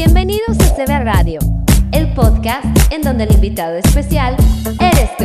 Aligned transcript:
Bienvenidos 0.00 0.56
a 0.60 0.76
CB 0.76 1.02
Radio, 1.02 1.40
el 1.90 2.14
podcast 2.14 2.64
en 2.92 3.02
donde 3.02 3.24
el 3.24 3.32
invitado 3.32 3.74
especial 3.78 4.36
eres 4.80 5.16
tú. 5.16 5.24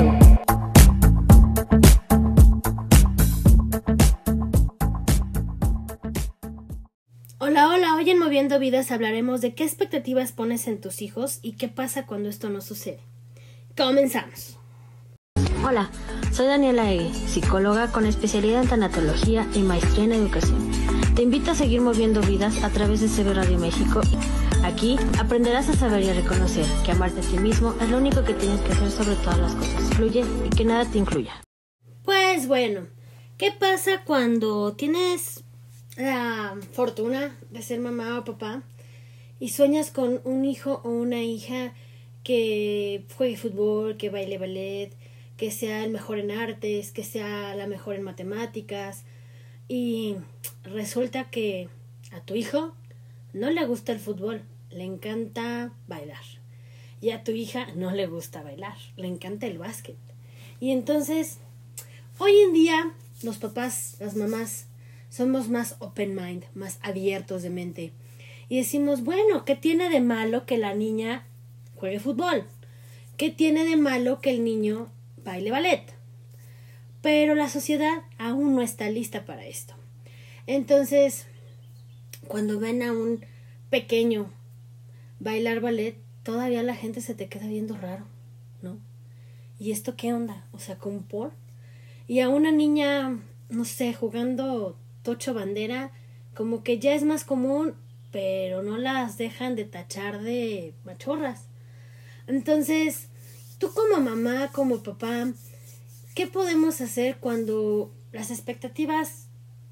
Hola, 7.38 7.70
hola, 7.70 7.96
hoy 7.98 8.10
en 8.10 8.18
Moviendo 8.18 8.58
Vidas 8.58 8.90
hablaremos 8.90 9.42
de 9.42 9.54
qué 9.54 9.64
expectativas 9.64 10.32
pones 10.32 10.68
en 10.68 10.82
tus 10.82 11.04
hijos 11.04 11.38
y 11.44 11.52
qué 11.52 11.68
pasa 11.68 12.08
cuando 12.08 12.30
esto 12.30 12.50
no 12.50 12.60
sucede. 12.60 13.02
Comenzamos. 13.78 14.58
Hola, 15.64 15.92
soy 16.32 16.48
Daniela 16.48 16.92
Egui, 16.92 17.14
psicóloga 17.14 17.92
con 17.92 18.08
especialidad 18.08 18.64
en 18.64 18.70
tanatología 18.70 19.48
y 19.54 19.60
maestría 19.60 20.06
en 20.06 20.14
educación. 20.14 20.72
Te 21.16 21.22
invito 21.22 21.52
a 21.52 21.56
seguir 21.56 21.80
moviendo 21.80 22.22
vidas 22.22 22.64
a 22.64 22.70
través 22.72 23.02
de 23.02 23.08
CB 23.08 23.36
Radio 23.36 23.60
México. 23.60 24.02
Aquí 24.64 24.98
aprenderás 25.20 25.68
a 25.68 25.74
saber 25.74 26.04
y 26.04 26.10
a 26.10 26.14
reconocer 26.14 26.66
que 26.86 26.92
amarte 26.92 27.20
a 27.20 27.24
ti 27.24 27.38
mismo 27.38 27.76
es 27.82 27.90
lo 27.90 27.98
único 27.98 28.24
que 28.24 28.34
tienes 28.34 28.62
que 28.62 28.72
hacer 28.72 28.90
sobre 28.92 29.16
todas 29.18 29.40
las 29.40 29.56
cosas. 29.56 29.94
Fluye 29.96 30.24
y 30.46 30.50
que 30.56 30.64
nada 30.64 30.90
te 30.90 30.98
incluya. 30.98 31.34
Pues 32.04 32.48
bueno, 32.48 32.88
¿qué 33.38 33.52
pasa 33.52 34.04
cuando 34.06 34.74
tienes 34.74 35.44
la 35.98 36.58
fortuna 36.72 37.38
de 37.52 37.62
ser 37.62 37.82
mamá 37.82 38.18
o 38.18 38.24
papá 38.24 38.64
y 39.38 39.50
sueñas 39.50 39.92
con 39.92 40.22
un 40.24 40.46
hijo 40.46 40.80
o 40.86 40.90
una 40.90 41.22
hija 41.22 41.74
que 42.24 43.06
juegue 43.18 43.36
fútbol, 43.36 43.98
que 43.98 44.10
baile 44.10 44.38
ballet, 44.38 44.92
que 45.36 45.52
sea 45.52 45.84
el 45.84 45.92
mejor 45.92 46.20
en 46.20 46.32
artes, 46.32 46.92
que 46.92 47.04
sea 47.04 47.54
la 47.54 47.68
mejor 47.68 47.96
en 47.96 48.04
matemáticas 48.04 49.04
y 49.68 50.16
resulta 50.64 51.26
que 51.30 51.68
a 52.12 52.22
tu 52.22 52.36
hijo 52.36 52.74
no 53.34 53.50
le 53.50 53.66
gusta 53.66 53.92
el 53.92 54.00
fútbol, 54.00 54.44
le 54.74 54.84
encanta 54.84 55.74
bailar. 55.88 56.24
Y 57.02 57.12
a 57.12 57.24
tu 57.24 57.32
hija 57.32 57.68
no 57.76 57.92
le 57.92 58.08
gusta 58.08 58.44
bailar, 58.44 58.78
le 58.96 59.08
encanta 59.08 59.48
el 59.48 59.58
básquet. 59.58 59.98
Y 60.60 60.72
entonces, 60.72 61.40
hoy 62.18 62.32
en 62.40 62.54
día, 62.54 62.94
los 63.22 63.38
papás, 63.38 63.98
las 64.00 64.16
mamás, 64.16 64.68
somos 65.10 65.50
más 65.50 65.76
open 65.80 66.16
mind, 66.16 66.46
más 66.54 66.80
abiertos 66.82 67.44
de 67.44 67.50
mente. 67.50 67.92
Y 68.50 68.58
decimos, 68.58 69.04
bueno, 69.04 69.46
¿qué 69.46 69.56
tiene 69.56 69.90
de 69.90 70.00
malo 70.00 70.46
que 70.46 70.58
la 70.58 70.74
niña 70.74 71.26
juegue 71.76 72.00
fútbol? 72.00 72.46
¿Qué 73.18 73.30
tiene 73.30 73.66
de 73.66 73.78
malo 73.78 74.22
que 74.22 74.32
el 74.32 74.44
niño 74.44 74.90
baile 75.24 75.52
ballet? 75.52 75.94
Pero 77.02 77.36
la 77.36 77.50
sociedad 77.50 78.04
aún 78.18 78.56
no 78.56 78.62
está 78.62 78.90
lista 78.90 79.26
para 79.26 79.46
esto. 79.46 79.76
Entonces, 80.48 81.28
cuando 82.28 82.60
ven 82.60 82.82
a 82.82 82.92
un 82.92 83.26
pequeño 83.70 84.32
bailar 85.24 85.62
ballet, 85.62 85.98
todavía 86.24 86.64
la 86.64 86.76
gente 86.76 87.02
se 87.02 87.16
te 87.16 87.28
queda 87.30 87.48
viendo 87.48 87.78
raro, 87.78 88.06
¿no? 88.62 88.78
¿Y 89.58 89.72
esto 89.72 89.96
qué 89.96 90.14
onda? 90.14 90.46
O 90.52 90.60
sea, 90.60 90.78
¿cómo 90.78 91.02
por? 91.02 91.32
Y 92.08 92.20
a 92.20 92.30
una 92.30 92.52
niña, 92.52 93.20
no 93.50 93.66
sé, 93.66 93.94
jugando 93.94 94.78
tocho 95.02 95.34
bandera, 95.34 95.92
como 96.36 96.64
que 96.64 96.80
ya 96.80 96.94
es 96.94 97.04
más 97.04 97.24
común, 97.24 97.76
pero 98.12 98.62
no 98.62 98.78
las 98.78 99.18
dejan 99.18 99.56
de 99.56 99.64
tachar 99.64 100.22
de 100.22 100.74
machorras. 100.84 101.48
Entonces, 102.28 103.08
tú 103.58 103.72
como 103.74 104.02
mamá, 104.02 104.52
como 104.52 104.84
papá, 104.84 105.32
¿qué 106.16 106.28
podemos 106.28 106.82
hacer 106.82 107.18
cuando 107.18 107.92
las 108.12 108.32
expectativas 108.32 109.28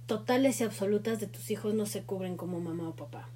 totales 0.06 0.62
y 0.62 0.64
absolutas 0.64 1.20
de 1.20 1.28
tus 1.28 1.52
hijos 1.52 1.74
no 1.74 1.86
se 1.86 2.04
cubren 2.04 2.38
como 2.38 2.60
mamá 2.60 2.90
o 2.90 2.96
papá? 2.96 3.28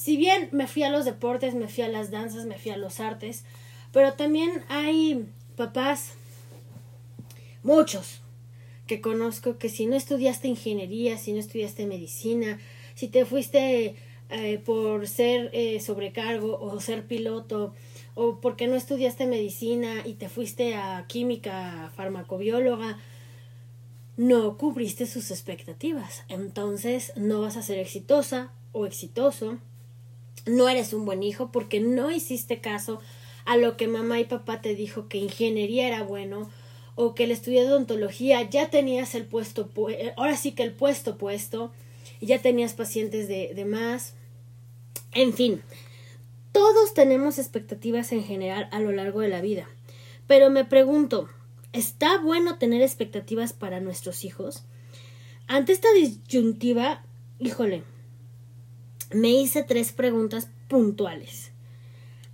Si 0.00 0.16
bien 0.16 0.48
me 0.50 0.66
fui 0.66 0.82
a 0.82 0.88
los 0.88 1.04
deportes, 1.04 1.54
me 1.54 1.68
fui 1.68 1.84
a 1.84 1.88
las 1.88 2.10
danzas, 2.10 2.46
me 2.46 2.58
fui 2.58 2.70
a 2.70 2.78
los 2.78 3.00
artes, 3.00 3.44
pero 3.92 4.14
también 4.14 4.64
hay 4.70 5.26
papás, 5.56 6.14
muchos, 7.62 8.22
que 8.86 9.02
conozco 9.02 9.58
que 9.58 9.68
si 9.68 9.84
no 9.84 9.96
estudiaste 9.96 10.48
ingeniería, 10.48 11.18
si 11.18 11.34
no 11.34 11.38
estudiaste 11.38 11.84
medicina, 11.84 12.58
si 12.94 13.08
te 13.08 13.26
fuiste 13.26 13.94
eh, 14.30 14.58
por 14.64 15.06
ser 15.06 15.50
eh, 15.52 15.80
sobrecargo 15.80 16.58
o 16.58 16.80
ser 16.80 17.06
piloto, 17.06 17.74
o 18.14 18.40
porque 18.40 18.68
no 18.68 18.76
estudiaste 18.76 19.26
medicina 19.26 20.02
y 20.06 20.14
te 20.14 20.30
fuiste 20.30 20.76
a 20.76 21.04
química, 21.08 21.92
farmacobióloga, 21.94 22.98
no 24.16 24.56
cubriste 24.56 25.04
sus 25.04 25.30
expectativas. 25.30 26.24
Entonces 26.28 27.12
no 27.16 27.42
vas 27.42 27.58
a 27.58 27.62
ser 27.62 27.78
exitosa 27.78 28.50
o 28.72 28.86
exitoso. 28.86 29.58
No 30.46 30.68
eres 30.68 30.92
un 30.92 31.04
buen 31.04 31.22
hijo 31.22 31.50
porque 31.52 31.80
no 31.80 32.10
hiciste 32.10 32.60
caso 32.60 33.00
a 33.44 33.56
lo 33.56 33.76
que 33.76 33.88
mamá 33.88 34.20
y 34.20 34.24
papá 34.24 34.60
te 34.60 34.74
dijo 34.74 35.08
que 35.08 35.18
ingeniería 35.18 35.86
era 35.86 36.02
bueno 36.02 36.50
o 36.94 37.14
que 37.14 37.24
el 37.24 37.30
estudio 37.30 37.62
de 37.62 37.68
odontología 37.68 38.48
ya 38.48 38.68
tenías 38.70 39.14
el 39.14 39.24
puesto, 39.24 39.70
ahora 40.16 40.36
sí 40.36 40.52
que 40.52 40.62
el 40.62 40.72
puesto 40.72 41.16
puesto 41.16 41.72
y 42.20 42.26
ya 42.26 42.40
tenías 42.40 42.74
pacientes 42.74 43.28
de, 43.28 43.52
de 43.54 43.64
más. 43.64 44.14
En 45.12 45.32
fin, 45.32 45.62
todos 46.52 46.94
tenemos 46.94 47.38
expectativas 47.38 48.12
en 48.12 48.22
general 48.22 48.68
a 48.72 48.80
lo 48.80 48.92
largo 48.92 49.20
de 49.20 49.28
la 49.28 49.40
vida. 49.40 49.68
Pero 50.26 50.50
me 50.50 50.64
pregunto, 50.64 51.28
¿está 51.72 52.18
bueno 52.18 52.58
tener 52.58 52.82
expectativas 52.82 53.52
para 53.52 53.80
nuestros 53.80 54.24
hijos? 54.24 54.64
Ante 55.46 55.72
esta 55.72 55.92
disyuntiva, 55.92 57.02
híjole, 57.38 57.82
me 59.12 59.30
hice 59.30 59.62
tres 59.62 59.92
preguntas 59.92 60.48
puntuales. 60.68 61.52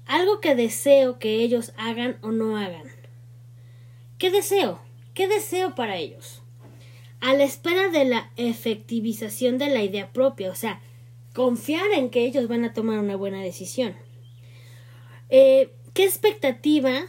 Algo 0.06 0.40
que 0.40 0.54
deseo 0.54 1.18
que 1.18 1.42
ellos 1.42 1.72
hagan 1.76 2.18
o 2.20 2.30
no 2.30 2.56
hagan. 2.56 2.84
¿Qué 4.18 4.30
deseo? 4.30 4.80
¿Qué 5.14 5.28
deseo 5.28 5.74
para 5.74 5.96
ellos? 5.96 6.42
A 7.20 7.34
la 7.34 7.44
espera 7.44 7.88
de 7.88 8.04
la 8.04 8.30
efectivización 8.36 9.58
de 9.58 9.68
la 9.68 9.82
idea 9.82 10.12
propia, 10.12 10.50
o 10.50 10.54
sea, 10.54 10.80
confiar 11.34 11.90
en 11.94 12.10
que 12.10 12.24
ellos 12.24 12.48
van 12.48 12.64
a 12.64 12.72
tomar 12.72 12.98
una 12.98 13.16
buena 13.16 13.42
decisión. 13.42 13.96
Eh, 15.28 15.70
¿Qué 15.92 16.04
expectativa 16.04 17.06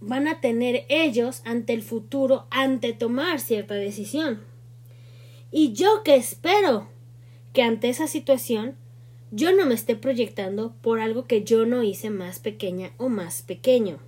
van 0.00 0.28
a 0.28 0.40
tener 0.40 0.86
ellos 0.88 1.42
ante 1.44 1.72
el 1.72 1.82
futuro, 1.82 2.46
ante 2.50 2.92
tomar 2.92 3.40
cierta 3.40 3.74
decisión? 3.74 4.44
Y 5.50 5.72
yo 5.72 6.02
que 6.04 6.14
espero 6.14 6.88
que 7.52 7.62
ante 7.62 7.88
esa 7.88 8.06
situación 8.06 8.76
yo 9.30 9.54
no 9.54 9.66
me 9.66 9.74
esté 9.74 9.96
proyectando 9.96 10.74
por 10.80 11.00
algo 11.00 11.26
que 11.26 11.44
yo 11.44 11.66
no 11.66 11.82
hice 11.82 12.10
más 12.10 12.38
pequeña 12.38 12.92
o 12.96 13.08
más 13.08 13.42
pequeño. 13.42 13.98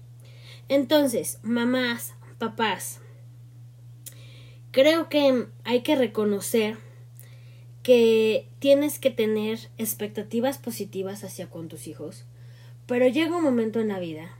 Entonces, 0.69 1.39
mamás, 1.43 2.15
papás, 2.39 3.01
creo 4.71 5.09
que 5.09 5.47
hay 5.65 5.81
que 5.83 5.97
reconocer 5.97 6.79
que 7.83 8.47
tienes 8.59 8.99
que 8.99 9.11
tener 9.11 9.59
expectativas 9.79 10.59
positivas 10.59 11.25
hacia 11.25 11.49
con 11.49 11.69
tus 11.69 11.87
hijos, 11.87 12.25
pero 12.87 13.09
llega 13.09 13.37
un 13.37 13.43
momento 13.43 13.81
en 13.81 13.89
la 13.89 13.99
vida 13.99 14.37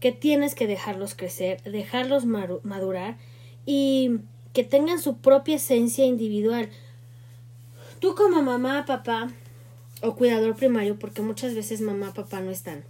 que 0.00 0.12
tienes 0.12 0.54
que 0.54 0.66
dejarlos 0.66 1.14
crecer, 1.14 1.62
dejarlos 1.62 2.24
madurar 2.24 3.18
y 3.66 4.20
que 4.52 4.64
tengan 4.64 5.00
su 5.00 5.18
propia 5.18 5.56
esencia 5.56 6.06
individual. 6.06 6.70
Tú 8.00 8.14
como 8.14 8.42
mamá, 8.42 8.84
papá 8.86 9.28
o 10.02 10.14
cuidador 10.14 10.56
primario, 10.56 10.98
porque 10.98 11.22
muchas 11.22 11.54
veces 11.54 11.80
mamá, 11.80 12.14
papá 12.14 12.40
no 12.40 12.50
están, 12.50 12.84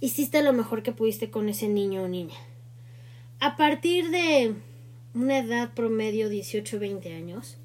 hiciste 0.00 0.42
lo 0.42 0.52
mejor 0.52 0.82
que 0.82 0.92
pudiste 0.92 1.30
con 1.30 1.48
ese 1.48 1.68
niño 1.68 2.02
o 2.02 2.08
niña. 2.08 2.36
A 3.40 3.56
partir 3.56 4.10
de 4.10 4.54
una 5.14 5.38
edad 5.38 5.72
promedio 5.74 6.30
18-20 6.30 7.16
años, 7.16 7.56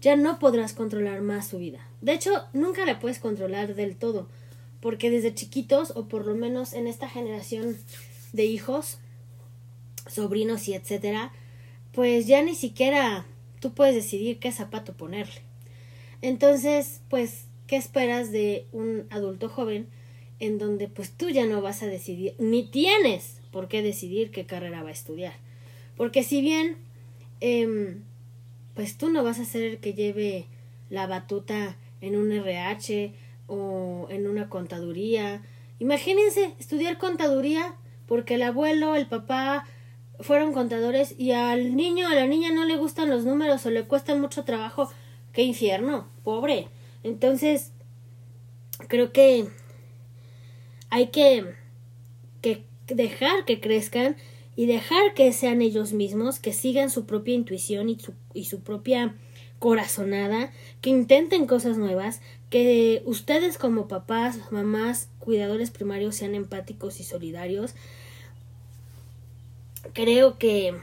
ya 0.00 0.14
no 0.16 0.38
podrás 0.38 0.72
controlar 0.72 1.22
más 1.22 1.48
su 1.48 1.58
vida. 1.58 1.88
De 2.00 2.12
hecho, 2.12 2.44
nunca 2.52 2.84
la 2.84 3.00
puedes 3.00 3.18
controlar 3.18 3.74
del 3.74 3.96
todo, 3.96 4.28
porque 4.80 5.10
desde 5.10 5.34
chiquitos, 5.34 5.92
o 5.96 6.06
por 6.06 6.26
lo 6.26 6.34
menos 6.34 6.74
en 6.74 6.86
esta 6.86 7.08
generación 7.08 7.76
de 8.32 8.44
hijos, 8.44 8.98
sobrinos 10.06 10.68
y 10.68 10.74
etcétera, 10.74 11.32
pues 11.92 12.26
ya 12.26 12.42
ni 12.42 12.54
siquiera 12.54 13.26
tú 13.60 13.72
puedes 13.72 13.94
decidir 13.94 14.38
qué 14.38 14.52
zapato 14.52 14.92
ponerle. 14.92 15.45
Entonces, 16.22 17.00
pues, 17.08 17.46
¿qué 17.66 17.76
esperas 17.76 18.32
de 18.32 18.66
un 18.72 19.06
adulto 19.10 19.48
joven 19.48 19.88
en 20.38 20.58
donde 20.58 20.88
pues 20.88 21.12
tú 21.12 21.30
ya 21.30 21.46
no 21.46 21.62
vas 21.62 21.82
a 21.82 21.86
decidir, 21.86 22.34
ni 22.38 22.64
tienes 22.64 23.40
por 23.50 23.68
qué 23.68 23.82
decidir 23.82 24.30
qué 24.30 24.46
carrera 24.46 24.82
va 24.82 24.90
a 24.90 24.92
estudiar? 24.92 25.34
Porque 25.96 26.22
si 26.22 26.40
bien, 26.40 26.76
eh, 27.40 27.96
pues 28.74 28.98
tú 28.98 29.08
no 29.08 29.24
vas 29.24 29.40
a 29.40 29.44
ser 29.44 29.62
el 29.62 29.78
que 29.78 29.94
lleve 29.94 30.46
la 30.90 31.06
batuta 31.06 31.76
en 32.00 32.16
un 32.16 32.30
RH 32.30 33.14
o 33.46 34.06
en 34.10 34.26
una 34.26 34.48
contaduría. 34.48 35.42
Imagínense 35.78 36.54
estudiar 36.58 36.98
contaduría 36.98 37.74
porque 38.06 38.34
el 38.34 38.42
abuelo, 38.42 38.94
el 38.94 39.06
papá 39.06 39.66
fueron 40.20 40.52
contadores 40.52 41.14
y 41.18 41.32
al 41.32 41.76
niño 41.76 42.06
o 42.06 42.10
a 42.10 42.14
la 42.14 42.26
niña 42.26 42.52
no 42.52 42.64
le 42.64 42.76
gustan 42.76 43.10
los 43.10 43.24
números 43.24 43.66
o 43.66 43.70
le 43.70 43.84
cuesta 43.84 44.14
mucho 44.14 44.44
trabajo. 44.44 44.90
¡Qué 45.36 45.42
infierno! 45.42 46.08
Pobre. 46.24 46.68
Entonces, 47.02 47.72
creo 48.88 49.12
que 49.12 49.46
hay 50.88 51.08
que, 51.08 51.54
que 52.40 52.64
dejar 52.86 53.44
que 53.44 53.60
crezcan 53.60 54.16
y 54.56 54.64
dejar 54.64 55.12
que 55.12 55.30
sean 55.34 55.60
ellos 55.60 55.92
mismos, 55.92 56.40
que 56.40 56.54
sigan 56.54 56.88
su 56.88 57.04
propia 57.04 57.34
intuición 57.34 57.90
y 57.90 57.98
su, 57.98 58.14
y 58.32 58.46
su 58.46 58.60
propia 58.60 59.14
corazonada, 59.58 60.54
que 60.80 60.88
intenten 60.88 61.46
cosas 61.46 61.76
nuevas, 61.76 62.22
que 62.48 63.02
ustedes 63.04 63.58
como 63.58 63.88
papás, 63.88 64.50
mamás, 64.50 65.10
cuidadores 65.18 65.70
primarios 65.70 66.16
sean 66.16 66.34
empáticos 66.34 66.98
y 66.98 67.04
solidarios. 67.04 67.74
Creo 69.92 70.38
que 70.38 70.74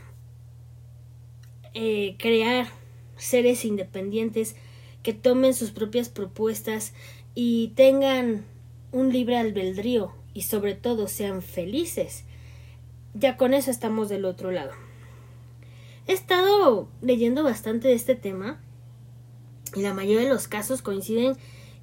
eh, 1.73 2.17
crear 2.19 2.82
seres 3.23 3.65
independientes 3.65 4.55
que 5.01 5.13
tomen 5.13 5.53
sus 5.53 5.71
propias 5.71 6.09
propuestas 6.09 6.93
y 7.35 7.69
tengan 7.75 8.45
un 8.91 9.11
libre 9.11 9.37
albedrío 9.37 10.13
y 10.33 10.43
sobre 10.43 10.75
todo 10.75 11.07
sean 11.07 11.41
felices. 11.41 12.23
Ya 13.13 13.37
con 13.37 13.53
eso 13.53 13.71
estamos 13.71 14.09
del 14.09 14.25
otro 14.25 14.51
lado. 14.51 14.71
He 16.07 16.13
estado 16.13 16.87
leyendo 17.01 17.43
bastante 17.43 17.87
de 17.87 17.93
este 17.93 18.15
tema 18.15 18.59
y 19.75 19.81
la 19.81 19.93
mayoría 19.93 20.27
de 20.27 20.33
los 20.33 20.47
casos 20.47 20.81
coinciden 20.81 21.35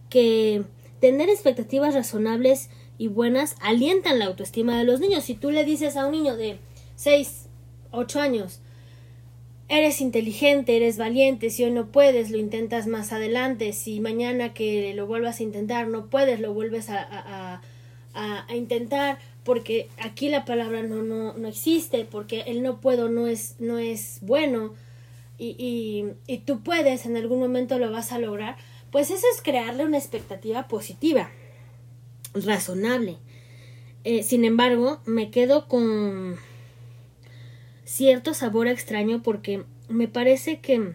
que 0.09 0.65
tener 1.01 1.29
expectativas 1.29 1.95
razonables 1.95 2.69
y 2.99 3.09
buenas 3.09 3.57
alientan 3.61 4.19
la 4.19 4.27
autoestima 4.27 4.77
de 4.79 4.85
los 4.85 5.01
niños. 5.01 5.25
Si 5.25 5.35
tú 5.35 5.51
le 5.51 5.65
dices 5.65 5.97
a 5.97 6.05
un 6.07 6.13
niño 6.13 6.37
de 6.37 6.59
6, 6.97 7.47
8 7.93 8.21
años, 8.21 8.61
eres 9.71 10.01
inteligente, 10.01 10.77
eres 10.77 10.99
valiente, 10.99 11.49
si 11.49 11.63
hoy 11.63 11.71
no 11.71 11.87
puedes, 11.87 12.31
lo 12.31 12.39
intentas 12.39 12.89
más 12.89 13.13
adelante, 13.13 13.73
si 13.73 14.01
mañana 14.01 14.53
que 14.53 14.93
lo 14.95 15.07
vuelvas 15.07 15.39
a 15.39 15.45
intentar 15.45 15.87
no 15.87 16.07
puedes, 16.07 16.41
lo 16.41 16.53
vuelves 16.53 16.91
a, 16.91 17.63
a, 18.13 18.47
a, 18.49 18.57
intentar, 18.57 19.21
porque 19.45 19.89
aquí 19.97 20.29
la 20.29 20.45
palabra 20.45 20.83
no, 20.83 21.05
no, 21.05 21.35
no 21.35 21.47
existe, 21.47 22.05
porque 22.05 22.41
el 22.49 22.65
no 22.65 22.81
puedo 22.81 23.09
no 23.09 23.29
es, 23.29 23.55
no 23.61 23.79
es 23.79 24.19
bueno 24.23 24.75
y, 25.39 25.55
y, 25.57 26.15
y 26.27 26.39
tú 26.39 26.65
puedes, 26.65 27.07
en 27.07 27.17
algún 27.17 27.39
momento 27.39 27.79
lo 27.79 27.93
vas 27.93 28.11
a 28.11 28.19
lograr, 28.19 28.57
pues 28.91 29.13
eso 29.13 29.25
es 29.33 29.41
crearle 29.41 29.85
una 29.85 29.99
expectativa 29.99 30.67
positiva, 30.67 31.31
razonable. 32.35 33.19
Eh, 34.03 34.25
sin 34.25 34.45
embargo, 34.45 35.01
me 35.07 35.31
quedo 35.31 35.69
con 35.69 36.39
cierto 37.91 38.35
sabor 38.35 38.69
extraño 38.69 39.21
porque 39.21 39.65
me 39.89 40.07
parece 40.07 40.61
que 40.61 40.93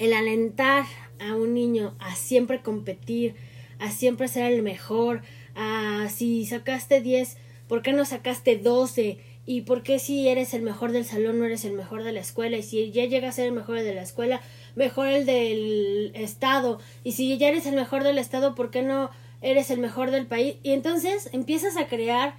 el 0.00 0.12
alentar 0.12 0.84
a 1.20 1.36
un 1.36 1.54
niño 1.54 1.94
a 2.00 2.16
siempre 2.16 2.60
competir, 2.60 3.36
a 3.78 3.92
siempre 3.92 4.26
ser 4.26 4.52
el 4.52 4.62
mejor, 4.62 5.22
a 5.54 6.08
si 6.10 6.44
sacaste 6.44 7.00
10, 7.00 7.36
¿por 7.68 7.82
qué 7.82 7.92
no 7.92 8.04
sacaste 8.04 8.56
12? 8.56 9.18
¿Y 9.46 9.60
por 9.60 9.84
qué 9.84 10.00
si 10.00 10.26
eres 10.28 10.54
el 10.54 10.62
mejor 10.62 10.90
del 10.90 11.04
salón 11.04 11.38
no 11.38 11.44
eres 11.44 11.64
el 11.64 11.72
mejor 11.72 12.02
de 12.02 12.12
la 12.12 12.20
escuela? 12.20 12.56
Y 12.56 12.62
si 12.64 12.90
ya 12.90 13.04
llegas 13.04 13.34
a 13.34 13.36
ser 13.36 13.46
el 13.46 13.52
mejor 13.52 13.80
de 13.80 13.94
la 13.94 14.02
escuela, 14.02 14.42
mejor 14.74 15.06
el 15.06 15.24
del 15.24 16.10
estado. 16.14 16.80
Y 17.04 17.12
si 17.12 17.38
ya 17.38 17.48
eres 17.48 17.64
el 17.64 17.76
mejor 17.76 18.02
del 18.02 18.18
estado, 18.18 18.56
¿por 18.56 18.70
qué 18.70 18.82
no 18.82 19.10
eres 19.40 19.70
el 19.70 19.78
mejor 19.78 20.10
del 20.10 20.26
país? 20.26 20.56
Y 20.64 20.72
entonces 20.72 21.30
empiezas 21.32 21.76
a 21.76 21.86
crear 21.86 22.34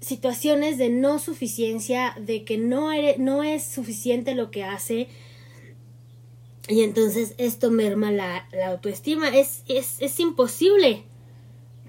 situaciones 0.00 0.78
de 0.78 0.90
no 0.90 1.18
suficiencia, 1.18 2.14
de 2.20 2.44
que 2.44 2.58
no, 2.58 2.90
no 3.18 3.42
es 3.42 3.64
suficiente 3.64 4.34
lo 4.34 4.50
que 4.50 4.64
hace. 4.64 5.08
Y 6.68 6.82
entonces 6.82 7.34
esto 7.38 7.70
merma 7.70 8.10
la, 8.10 8.48
la 8.52 8.68
autoestima. 8.68 9.28
Es, 9.28 9.62
es, 9.68 9.96
es 10.00 10.20
imposible 10.20 11.04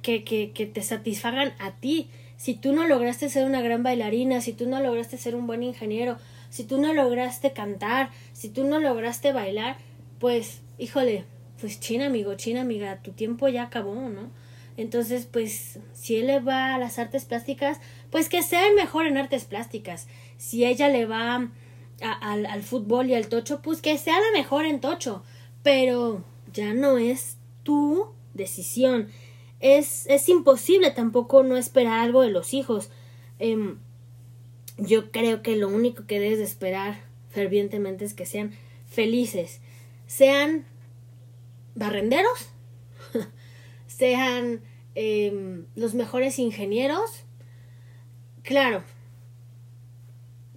que, 0.02 0.24
que, 0.24 0.52
que 0.52 0.66
te 0.66 0.82
satisfagan 0.82 1.54
a 1.60 1.76
ti. 1.76 2.10
Si 2.38 2.54
tú 2.54 2.74
no 2.74 2.88
lograste 2.88 3.30
ser 3.30 3.46
una 3.46 3.62
gran 3.62 3.84
bailarina, 3.84 4.42
si 4.42 4.54
tú 4.54 4.68
no 4.68 4.80
lograste 4.80 5.18
ser 5.18 5.36
un 5.36 5.48
buen 5.48 5.64
ingeniero, 5.64 6.18
si 6.50 6.64
tú 6.64 6.80
no 6.80 6.94
lograste 6.94 7.52
cantar, 7.52 8.12
si 8.34 8.50
tú 8.50 8.64
no 8.64 8.80
lograste 8.80 9.34
bailar, 9.34 9.78
pues, 10.20 10.62
híjole, 10.78 11.26
pues 11.60 11.80
china 11.80 12.06
amigo, 12.06 12.36
china 12.36 12.62
amiga, 12.62 13.02
tu 13.02 13.12
tiempo 13.12 13.48
ya 13.48 13.64
acabó, 13.64 13.96
¿no? 13.96 14.30
Entonces, 14.78 15.26
pues, 15.26 15.80
si 15.94 16.18
él 16.18 16.28
le 16.28 16.40
va 16.40 16.76
a 16.76 16.78
las 16.78 17.00
artes 17.00 17.26
plásticas, 17.26 17.80
pues 18.12 18.30
que 18.30 18.44
sea 18.44 18.68
el 18.68 18.76
mejor 18.76 19.08
en 19.08 19.18
artes 19.18 19.46
plásticas. 19.46 20.08
Si 20.38 20.66
ella 20.66 20.88
le 20.88 21.06
va 21.06 21.50
al, 22.00 22.46
al 22.46 22.64
fútbol 22.64 23.10
y 23.10 23.16
al 23.16 23.28
tocho, 23.28 23.62
pues 23.62 23.82
que 23.82 23.98
sea 23.98 24.16
la 24.16 24.38
mejor 24.38 24.66
en 24.66 24.80
tocho. 24.80 25.24
Pero 25.64 26.24
ya 26.54 26.74
no 26.74 27.00
es 27.00 27.38
tu 27.64 28.08
decisión. 28.36 29.10
Es, 29.60 30.06
es 30.08 30.30
imposible 30.30 30.92
tampoco 30.92 31.44
no 31.44 31.58
esperar 31.58 32.00
algo 32.00 32.22
de 32.22 32.30
los 32.30 32.54
hijos. 32.54 32.92
Eh, 33.40 33.76
yo 34.78 35.12
creo 35.12 35.42
que 35.42 35.56
lo 35.56 35.68
único 35.68 36.06
que 36.06 36.20
debes 36.20 36.38
de 36.38 36.44
esperar 36.44 37.02
fervientemente 37.32 38.06
es 38.06 38.14
que 38.14 38.26
sean 38.26 38.54
felices. 38.88 39.60
Sean 40.06 40.66
barrenderos, 41.76 42.50
sean 43.98 44.62
eh, 44.96 45.64
los 45.76 45.94
mejores 45.96 46.38
ingenieros. 46.40 47.24
Claro, 48.44 48.84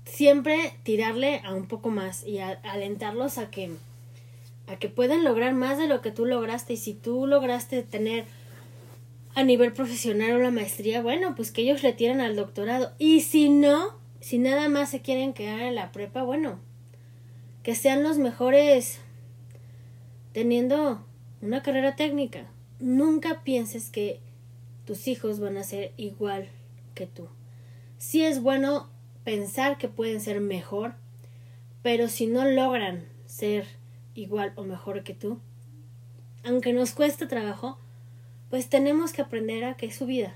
siempre 0.05 0.75
tirarle 0.83 1.41
a 1.45 1.55
un 1.55 1.67
poco 1.67 1.89
más 1.91 2.27
y 2.27 2.39
alentarlos 2.39 3.39
a 3.39 3.51
que 3.51 3.71
a 4.67 4.77
que 4.77 4.89
puedan 4.89 5.25
lograr 5.25 5.53
más 5.53 5.79
de 5.79 5.89
lo 5.89 6.01
que 6.01 6.13
tú 6.13 6.27
lograste 6.27 6.75
y 6.75 6.77
si 6.77 6.95
tú 6.95 7.27
lograste 7.27 7.83
tener 7.83 8.25
a 9.35 9.43
nivel 9.43 9.73
profesional 9.73 10.33
o 10.33 10.39
la 10.39 10.53
maestría, 10.53 11.03
bueno, 11.03 11.35
pues 11.35 11.51
que 11.51 11.63
ellos 11.63 11.83
le 11.83 11.93
tiren 11.93 12.21
al 12.21 12.37
doctorado 12.37 12.93
y 12.99 13.23
si 13.23 13.49
no, 13.49 13.99
si 14.21 14.39
nada 14.39 14.69
más 14.69 14.91
se 14.91 15.01
quieren 15.01 15.33
quedar 15.33 15.61
en 15.61 15.75
la 15.75 15.91
prepa, 15.91 16.23
bueno, 16.23 16.61
que 17.65 17.75
sean 17.75 18.05
los 18.05 18.19
mejores 18.19 19.01
teniendo 20.33 21.05
una 21.43 21.63
carrera 21.63 21.97
técnica. 21.97 22.47
Nunca 22.81 23.43
pienses 23.45 23.91
que 23.91 24.21
tus 24.87 25.07
hijos 25.07 25.39
van 25.39 25.59
a 25.59 25.65
ser 25.65 25.93
igual 25.99 26.49
que 26.95 27.07
tú. 27.07 27.29
Sí 27.99 28.25
es 28.25 28.41
bueno 28.41 28.89
pensar 29.23 29.77
que 29.77 29.89
pueden 29.89 30.21
ser 30.21 30.41
mejor, 30.41 30.95
pero 31.83 32.09
si 32.09 32.27
no 32.27 32.45
logran 32.47 33.05
ser 33.27 33.67
igual 34.15 34.53
o 34.57 34.65
mejor 34.65 35.05
que 35.05 35.13
tú, 35.13 35.39
aunque 36.43 36.73
nos 36.73 36.93
cueste 36.93 37.27
trabajo, 37.27 37.79
pues 38.49 38.69
tenemos 38.69 39.13
que 39.13 39.23
aprender 39.23 39.65
a 39.65 39.77
que 39.77 39.87
es 39.87 39.97
su 39.97 40.07
vida. 40.07 40.35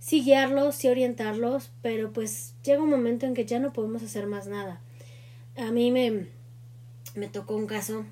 Sí 0.00 0.22
guiarlos, 0.22 0.74
sí 0.74 0.88
orientarlos, 0.88 1.70
pero 1.80 2.12
pues 2.12 2.54
llega 2.64 2.82
un 2.82 2.90
momento 2.90 3.24
en 3.26 3.34
que 3.34 3.46
ya 3.46 3.60
no 3.60 3.72
podemos 3.72 4.02
hacer 4.02 4.26
más 4.26 4.48
nada. 4.48 4.80
A 5.56 5.70
mí 5.70 5.90
me, 5.92 6.26
me 7.14 7.28
tocó 7.28 7.54
un 7.54 7.66
caso 7.66 8.04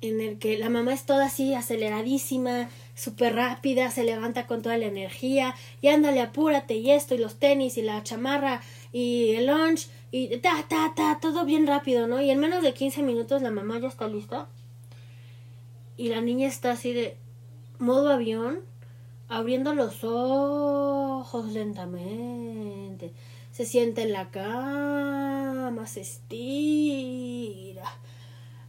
en 0.00 0.20
el 0.20 0.38
que 0.38 0.58
la 0.58 0.68
mamá 0.68 0.92
es 0.92 1.06
toda 1.06 1.26
así 1.26 1.54
aceleradísima, 1.54 2.68
súper 3.02 3.34
rápida, 3.34 3.90
se 3.90 4.04
levanta 4.04 4.46
con 4.46 4.62
toda 4.62 4.78
la 4.78 4.86
energía 4.86 5.54
y 5.80 5.88
ándale, 5.88 6.20
apúrate 6.20 6.76
y 6.76 6.92
esto 6.92 7.14
y 7.14 7.18
los 7.18 7.34
tenis 7.36 7.76
y 7.76 7.82
la 7.82 8.02
chamarra 8.04 8.62
y 8.92 9.32
el 9.34 9.46
lunch 9.46 9.88
y 10.12 10.36
ta, 10.38 10.64
ta, 10.68 10.92
ta, 10.94 11.18
todo 11.20 11.44
bien 11.44 11.66
rápido, 11.66 12.06
¿no? 12.06 12.22
Y 12.22 12.30
en 12.30 12.38
menos 12.38 12.62
de 12.62 12.74
15 12.74 13.02
minutos 13.02 13.42
la 13.42 13.50
mamá 13.50 13.80
ya 13.80 13.88
está 13.88 14.06
lista 14.06 14.46
y 15.96 16.08
la 16.08 16.20
niña 16.20 16.46
está 16.46 16.72
así 16.72 16.92
de 16.92 17.16
modo 17.78 18.12
avión, 18.12 18.60
abriendo 19.28 19.74
los 19.74 20.04
ojos 20.04 21.52
lentamente, 21.52 23.10
se 23.50 23.66
siente 23.66 24.02
en 24.02 24.12
la 24.12 24.30
cama, 24.30 25.86
se 25.86 26.02
estira 26.02 27.82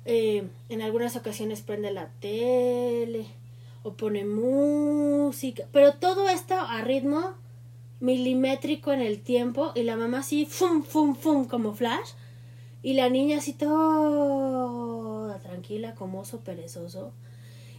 eh, 0.05 0.47
en 0.69 0.81
algunas 0.81 1.15
ocasiones 1.15 1.61
prende 1.61 1.91
la 1.91 2.09
tele 2.19 3.27
o 3.83 3.93
pone 3.93 4.25
música, 4.25 5.65
pero 5.71 5.93
todo 5.93 6.29
esto 6.29 6.55
a 6.55 6.81
ritmo 6.81 7.35
milimétrico 7.99 8.91
en 8.91 9.01
el 9.01 9.21
tiempo 9.21 9.71
y 9.75 9.83
la 9.83 9.95
mamá 9.95 10.19
así, 10.19 10.45
fum, 10.45 10.83
fum, 10.83 11.15
fum, 11.15 11.45
como 11.45 11.73
flash 11.73 12.11
y 12.81 12.93
la 12.93 13.09
niña 13.09 13.37
así 13.37 13.53
toda 13.53 15.39
tranquila 15.39 15.95
como 15.95 16.21
oso 16.21 16.39
perezoso. 16.39 17.13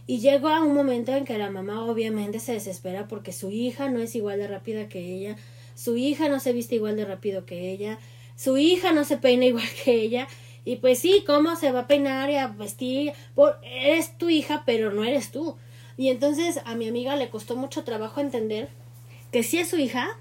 Y 0.07 0.19
llega 0.19 0.61
un 0.61 0.75
momento 0.75 1.11
en 1.13 1.25
que 1.25 1.37
la 1.37 1.49
mamá 1.49 1.83
obviamente 1.85 2.39
se 2.39 2.53
desespera 2.53 3.07
porque 3.07 3.33
su 3.33 3.49
hija 3.51 3.89
no 3.89 3.99
es 3.99 4.15
igual 4.15 4.37
de 4.39 4.47
rápida 4.47 4.87
que 4.87 4.99
ella, 4.99 5.35
su 5.73 5.97
hija 5.97 6.29
no 6.29 6.39
se 6.39 6.53
viste 6.53 6.75
igual 6.75 6.95
de 6.95 7.05
rápido 7.05 7.45
que 7.45 7.71
ella, 7.71 7.97
su 8.35 8.57
hija 8.57 8.91
no 8.93 9.03
se 9.03 9.17
peina 9.17 9.45
igual 9.45 9.67
que 9.83 10.01
ella 10.01 10.27
y 10.65 10.77
pues 10.77 10.97
sí, 10.97 11.23
¿cómo 11.25 11.55
se 11.55 11.71
va 11.71 11.81
a 11.81 11.87
peinar 11.87 12.31
y 12.31 12.37
a 12.37 12.47
vestir? 12.47 13.13
Por, 13.35 13.59
eres 13.63 14.17
tu 14.17 14.29
hija, 14.29 14.63
pero 14.65 14.91
no 14.91 15.03
eres 15.03 15.31
tú. 15.31 15.55
Y 15.97 16.09
entonces 16.09 16.59
a 16.65 16.75
mi 16.75 16.87
amiga 16.87 17.15
le 17.15 17.29
costó 17.29 17.55
mucho 17.55 17.83
trabajo 17.83 18.19
entender 18.21 18.69
que 19.31 19.43
sí 19.43 19.59
es 19.59 19.69
su 19.69 19.77
hija, 19.77 20.17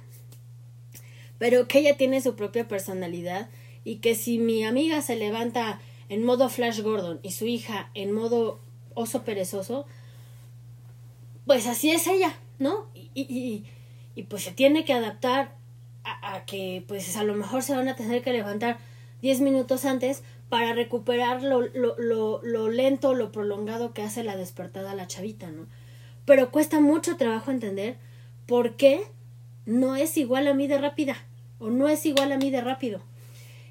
pero 1.38 1.66
que 1.68 1.80
ella 1.80 1.96
tiene 1.96 2.20
su 2.20 2.36
propia 2.36 2.68
personalidad 2.68 3.48
y 3.84 3.96
que 3.96 4.14
si 4.14 4.38
mi 4.38 4.64
amiga 4.64 5.02
se 5.02 5.16
levanta 5.16 5.80
en 6.08 6.24
modo 6.24 6.48
Flash 6.48 6.80
Gordon 6.80 7.20
y 7.22 7.32
su 7.32 7.46
hija 7.46 7.90
en 7.94 8.12
modo 8.12 8.60
oso 8.94 9.24
perezoso, 9.24 9.86
pues 11.46 11.66
así 11.66 11.90
es 11.90 12.06
ella, 12.06 12.34
¿no? 12.58 12.86
Y, 12.94 13.10
y, 13.22 13.64
y 14.14 14.22
pues 14.24 14.44
se 14.44 14.52
tiene 14.52 14.84
que 14.84 14.92
adaptar 14.92 15.56
a, 16.04 16.34
a, 16.34 16.44
que 16.44 16.84
pues 16.86 17.16
a 17.16 17.24
lo 17.24 17.34
mejor 17.34 17.62
se 17.62 17.74
van 17.74 17.88
a 17.88 17.96
tener 17.96 18.22
que 18.22 18.32
levantar 18.32 18.78
10 19.22 19.40
minutos 19.40 19.84
antes 19.84 20.22
para 20.48 20.72
recuperar 20.72 21.42
lo, 21.42 21.62
lo, 21.62 21.96
lo, 21.98 22.40
lo 22.42 22.68
lento, 22.68 23.14
lo 23.14 23.32
prolongado 23.32 23.92
que 23.92 24.02
hace 24.02 24.24
la 24.24 24.36
despertada 24.36 24.92
a 24.92 24.94
la 24.94 25.06
chavita, 25.06 25.50
¿no? 25.50 25.66
Pero 26.24 26.50
cuesta 26.50 26.80
mucho 26.80 27.16
trabajo 27.16 27.50
entender 27.50 27.96
por 28.46 28.76
qué 28.76 29.02
no 29.66 29.96
es 29.96 30.16
igual 30.16 30.46
a 30.46 30.54
mí 30.54 30.66
de 30.66 30.78
rápida 30.78 31.16
o 31.58 31.70
no 31.70 31.88
es 31.88 32.06
igual 32.06 32.32
a 32.32 32.38
mí 32.38 32.50
de 32.50 32.60
rápido. 32.60 33.00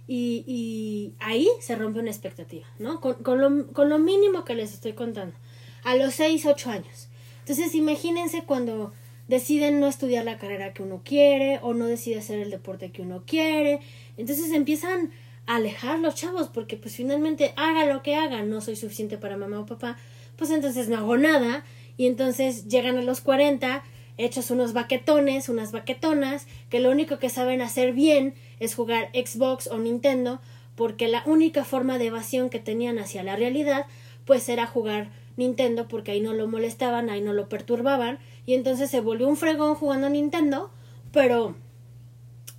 Y, 0.06 0.44
y 0.46 1.14
ahí 1.20 1.48
se 1.62 1.76
rompe 1.76 2.00
una 2.00 2.10
expectativa, 2.10 2.68
¿no? 2.78 3.00
Con, 3.00 3.16
con, 3.24 3.40
lo, 3.40 3.72
con 3.72 3.90
lo 3.90 4.00
mínimo 4.00 4.44
que 4.44 4.56
les 4.56 4.74
estoy 4.74 4.94
contando. 4.94 5.36
A 5.84 5.96
los 5.96 6.16
6, 6.16 6.46
8 6.46 6.70
años. 6.70 7.10
Entonces 7.40 7.76
imagínense 7.76 8.44
cuando 8.44 8.94
deciden 9.28 9.80
no 9.80 9.88
estudiar 9.88 10.26
la 10.26 10.38
carrera 10.38 10.74
que 10.74 10.84
uno 10.84 11.02
quiere 11.04 11.60
o 11.62 11.74
no 11.74 11.86
decide 11.86 12.20
hacer 12.20 12.40
el 12.40 12.50
deporte 12.50 12.92
que 12.92 13.02
uno 13.02 13.24
quiere. 13.26 13.80
Entonces 14.18 14.52
empiezan 14.52 15.12
alejar 15.46 16.00
los 16.00 16.16
chavos 16.16 16.48
porque 16.48 16.78
pues 16.78 16.96
finalmente 16.96 17.54
haga 17.56 17.86
lo 17.86 18.02
que 18.02 18.16
haga, 18.16 18.44
no 18.44 18.62
soy 18.62 18.76
suficiente 18.76 19.18
para 19.18 19.38
mamá 19.38 19.60
o 19.60 19.66
papá, 19.66 19.98
pues 20.36 20.50
entonces 20.52 20.90
no 20.90 20.98
hago 20.98 21.18
nada. 21.18 21.64
Y 21.96 22.08
entonces 22.08 22.68
llegan 22.68 22.98
a 22.98 23.04
los 23.04 23.22
40 23.22 23.84
hechos 24.18 24.52
unos 24.52 24.74
baquetones, 24.74 25.50
unas 25.50 25.72
baquetonas, 25.72 26.48
que 26.70 26.80
lo 26.80 26.92
único 26.92 27.20
que 27.20 27.30
saben 27.30 27.62
hacer 27.62 27.94
bien 27.94 28.36
es 28.60 28.76
jugar 28.76 29.10
Xbox 29.14 29.68
o 29.68 29.78
Nintendo, 29.78 30.42
porque 30.76 31.08
la 31.08 31.24
única 31.26 31.64
forma 31.64 31.98
de 31.98 32.08
evasión 32.08 32.50
que 32.50 32.60
tenían 32.60 33.00
hacia 33.00 33.24
la 33.24 33.36
realidad, 33.36 33.86
pues 34.26 34.48
era 34.50 34.66
jugar 34.68 35.12
Nintendo, 35.36 35.88
porque 35.88 36.12
ahí 36.12 36.22
no 36.22 36.34
lo 36.34 36.48
molestaban, 36.48 37.10
ahí 37.10 37.22
no 37.22 37.34
lo 37.34 37.50
perturbaban, 37.50 38.20
y 38.46 38.54
entonces 38.54 38.90
se 38.90 39.00
volvió 39.00 39.28
un 39.28 39.38
fregón 39.38 39.76
jugando 39.76 40.10
Nintendo, 40.10 40.72
pero 41.12 41.56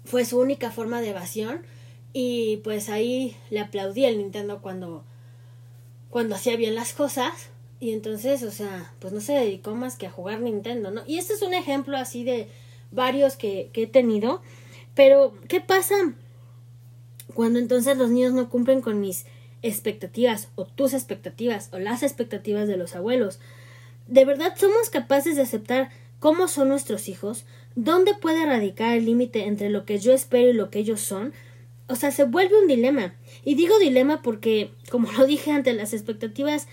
fue 0.05 0.25
su 0.25 0.39
única 0.39 0.71
forma 0.71 1.01
de 1.01 1.11
evasión, 1.11 1.63
y 2.15 2.59
pues 2.59 2.89
ahí 2.89 3.37
le 3.51 3.59
aplaudí 3.61 4.07
al 4.07 4.17
Nintendo 4.17 4.63
cuando, 4.63 5.05
cuando 6.09 6.37
hacía 6.37 6.57
bien 6.57 6.77
las 6.77 6.93
cosas, 6.95 7.51
y 7.81 7.93
entonces, 7.93 8.45
o 8.45 8.53
sea, 8.53 8.95
pues 9.01 9.13
no 9.13 9.21
se 9.21 9.35
dedicó 9.35 9.75
más 9.75 9.97
que 9.97 10.07
a 10.07 10.11
jugar 10.11 10.41
Nintendo, 10.41 10.93
¿no? 10.93 11.03
Y 11.07 11.19
este 11.19 11.35
es 11.35 11.43
un 11.43 11.53
ejemplo 11.53 11.99
así 11.99 12.23
de 12.25 12.49
varios 12.93 13.37
que, 13.37 13.69
que 13.73 13.83
he 13.83 13.87
tenido. 13.89 14.41
Pero, 14.95 15.35
¿qué 15.49 15.61
pasa 15.61 15.95
cuando 17.35 17.59
entonces 17.59 17.99
los 17.99 18.11
niños 18.11 18.33
no 18.33 18.49
cumplen 18.49 18.81
con 18.81 19.01
mis 19.01 19.27
expectativas 19.63 20.49
o 20.55 20.67
tus 20.67 20.95
expectativas 20.95 21.69
o 21.73 21.79
las 21.79 22.05
expectativas 22.05 22.69
de 22.69 22.77
los 22.77 22.95
abuelos? 22.95 23.41
¿De 24.07 24.25
verdad 24.25 24.55
somos 24.57 24.89
capaces 24.89 25.35
de 25.35 25.43
aceptar 25.43 25.91
cómo 26.21 26.47
son 26.47 26.69
nuestros 26.69 27.09
hijos? 27.09 27.45
¿Dónde 27.75 28.15
puede 28.15 28.47
radicar 28.47 28.97
el 28.97 29.05
límite 29.05 29.47
entre 29.47 29.69
lo 29.69 29.85
que 29.85 29.99
yo 29.99 30.13
espero 30.13 30.51
y 30.51 30.55
lo 30.55 30.71
que 30.71 30.79
ellos 30.79 31.01
son? 31.01 31.33
O 31.87 31.97
sea, 31.97 32.11
se 32.11 32.25
vuelve 32.25 32.61
un 32.61 32.67
dilema. 32.67 33.15
Y 33.45 33.55
digo 33.55 33.79
dilema 33.79 34.23
porque, 34.23 34.73
como 34.91 35.13
lo 35.13 35.27
dije 35.27 35.53
ante 35.53 35.73
las 35.73 35.93
expectativas 35.93 36.67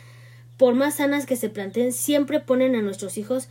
por 0.57 0.75
más 0.75 0.95
sanas 0.95 1.25
que 1.25 1.35
se 1.35 1.49
planteen, 1.49 1.91
siempre 1.91 2.39
ponen 2.39 2.75
a 2.75 2.81
nuestros 2.81 3.17
hijos 3.17 3.49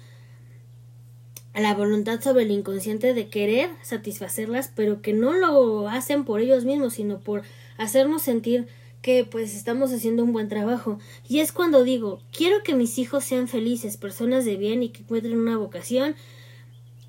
a 1.52 1.61
la 1.61 1.75
voluntad 1.75 2.21
sobre 2.21 2.45
el 2.45 2.50
inconsciente 2.52 3.12
de 3.14 3.29
querer 3.29 3.71
satisfacerlas, 3.83 4.71
pero 4.75 5.02
que 5.02 5.12
no 5.12 5.33
lo 5.33 5.88
hacen 5.88 6.25
por 6.25 6.40
ellos 6.40 6.64
mismos, 6.64 6.95
sino 6.95 7.19
por 7.19 7.43
hacernos 7.76 8.23
sentir 8.23 8.69
que 9.02 9.25
pues 9.25 9.57
estamos 9.57 9.93
haciendo 9.93 10.23
un 10.23 10.33
buen 10.33 10.49
trabajo. 10.49 10.99
Y 11.29 11.40
es 11.40 11.52
cuando 11.52 11.85
digo, 11.85 12.21
quiero 12.33 12.62
que 12.62 12.75
mis 12.75 12.99
hijos 12.99 13.25
sean 13.25 13.49
felices, 13.49 13.97
personas 13.97 14.45
de 14.45 14.57
bien 14.57 14.83
y 14.83 14.90
que 14.90 15.02
encuentren 15.02 15.38
una 15.38 15.57
vocación, 15.57 16.14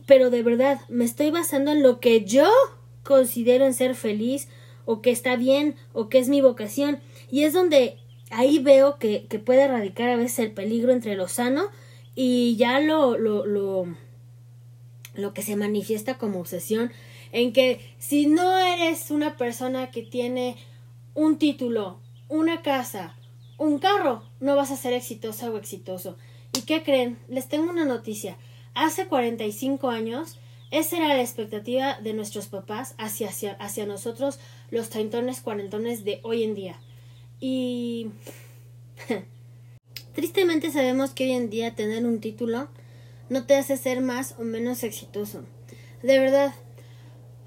pero 0.05 0.29
de 0.29 0.43
verdad 0.43 0.81
me 0.89 1.05
estoy 1.05 1.29
basando 1.29 1.71
en 1.71 1.83
lo 1.83 1.99
que 1.99 2.25
yo 2.25 2.49
considero 3.03 3.65
en 3.65 3.73
ser 3.73 3.95
feliz 3.95 4.47
o 4.85 5.01
que 5.01 5.11
está 5.11 5.35
bien 5.35 5.75
o 5.93 6.09
que 6.09 6.19
es 6.19 6.29
mi 6.29 6.41
vocación. 6.41 6.99
Y 7.29 7.43
es 7.43 7.53
donde 7.53 7.97
ahí 8.29 8.59
veo 8.59 8.97
que, 8.97 9.25
que 9.27 9.39
puede 9.39 9.67
radicar 9.67 10.09
a 10.09 10.15
veces 10.15 10.39
el 10.39 10.51
peligro 10.51 10.91
entre 10.91 11.15
lo 11.15 11.27
sano 11.27 11.69
y 12.15 12.55
ya 12.57 12.79
lo, 12.79 13.17
lo, 13.17 13.45
lo, 13.45 13.87
lo 15.13 15.33
que 15.33 15.41
se 15.41 15.55
manifiesta 15.55 16.17
como 16.17 16.39
obsesión 16.39 16.91
en 17.31 17.53
que 17.53 17.79
si 17.97 18.27
no 18.27 18.57
eres 18.57 19.11
una 19.11 19.37
persona 19.37 19.91
que 19.91 20.01
tiene 20.01 20.57
un 21.13 21.37
título, 21.37 21.99
una 22.27 22.61
casa, 22.61 23.15
un 23.57 23.79
carro, 23.79 24.23
no 24.39 24.55
vas 24.55 24.71
a 24.71 24.77
ser 24.77 24.93
exitosa 24.93 25.49
o 25.49 25.57
exitoso. 25.57 26.17
¿Y 26.57 26.61
qué 26.61 26.83
creen? 26.83 27.17
Les 27.29 27.47
tengo 27.47 27.69
una 27.69 27.85
noticia. 27.85 28.37
Hace 28.73 29.07
45 29.07 29.89
años, 29.89 30.37
esa 30.71 30.97
era 30.97 31.09
la 31.09 31.21
expectativa 31.21 31.99
de 32.01 32.13
nuestros 32.13 32.47
papás 32.47 32.95
hacia, 32.97 33.27
hacia, 33.27 33.53
hacia 33.53 33.85
nosotros, 33.85 34.39
los 34.69 34.89
treintones, 34.89 35.41
cuarentones 35.41 36.05
de 36.05 36.21
hoy 36.23 36.43
en 36.43 36.55
día. 36.55 36.79
Y 37.41 38.11
tristemente 40.15 40.71
sabemos 40.71 41.11
que 41.11 41.25
hoy 41.25 41.31
en 41.31 41.49
día 41.49 41.75
tener 41.75 42.05
un 42.05 42.21
título 42.21 42.69
no 43.29 43.45
te 43.45 43.55
hace 43.55 43.75
ser 43.75 44.01
más 44.01 44.35
o 44.39 44.43
menos 44.43 44.83
exitoso. 44.83 45.43
De 46.03 46.19
verdad, 46.19 46.53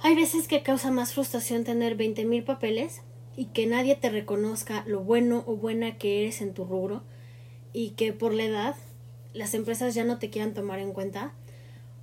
hay 0.01 0.15
veces 0.15 0.47
que 0.47 0.63
causa 0.63 0.91
más 0.91 1.15
frustración 1.15 1.65
tener 1.65 1.97
veinte 1.97 2.27
mil 2.27 2.45
papeles 2.45 3.01
y 3.37 3.47
que 3.47 3.67
nadie 3.67 3.97
te 3.97 4.11
reconozca 4.11 4.85
lo 4.87 5.01
bueno 5.01 5.45
o 5.47 5.57
buena 5.57 5.97
que 5.97 6.21
eres 6.21 6.43
en 6.43 6.53
tu 6.53 6.67
rubro 6.67 7.03
y 7.73 7.91
que 7.91 8.13
por 8.13 8.35
la 8.35 8.45
edad 8.45 8.77
las 9.33 9.55
empresas 9.55 9.95
ya 9.95 10.05
no 10.05 10.19
te 10.19 10.29
quieran 10.29 10.53
tomar 10.55 10.79
en 10.79 10.93
cuenta 10.93 11.33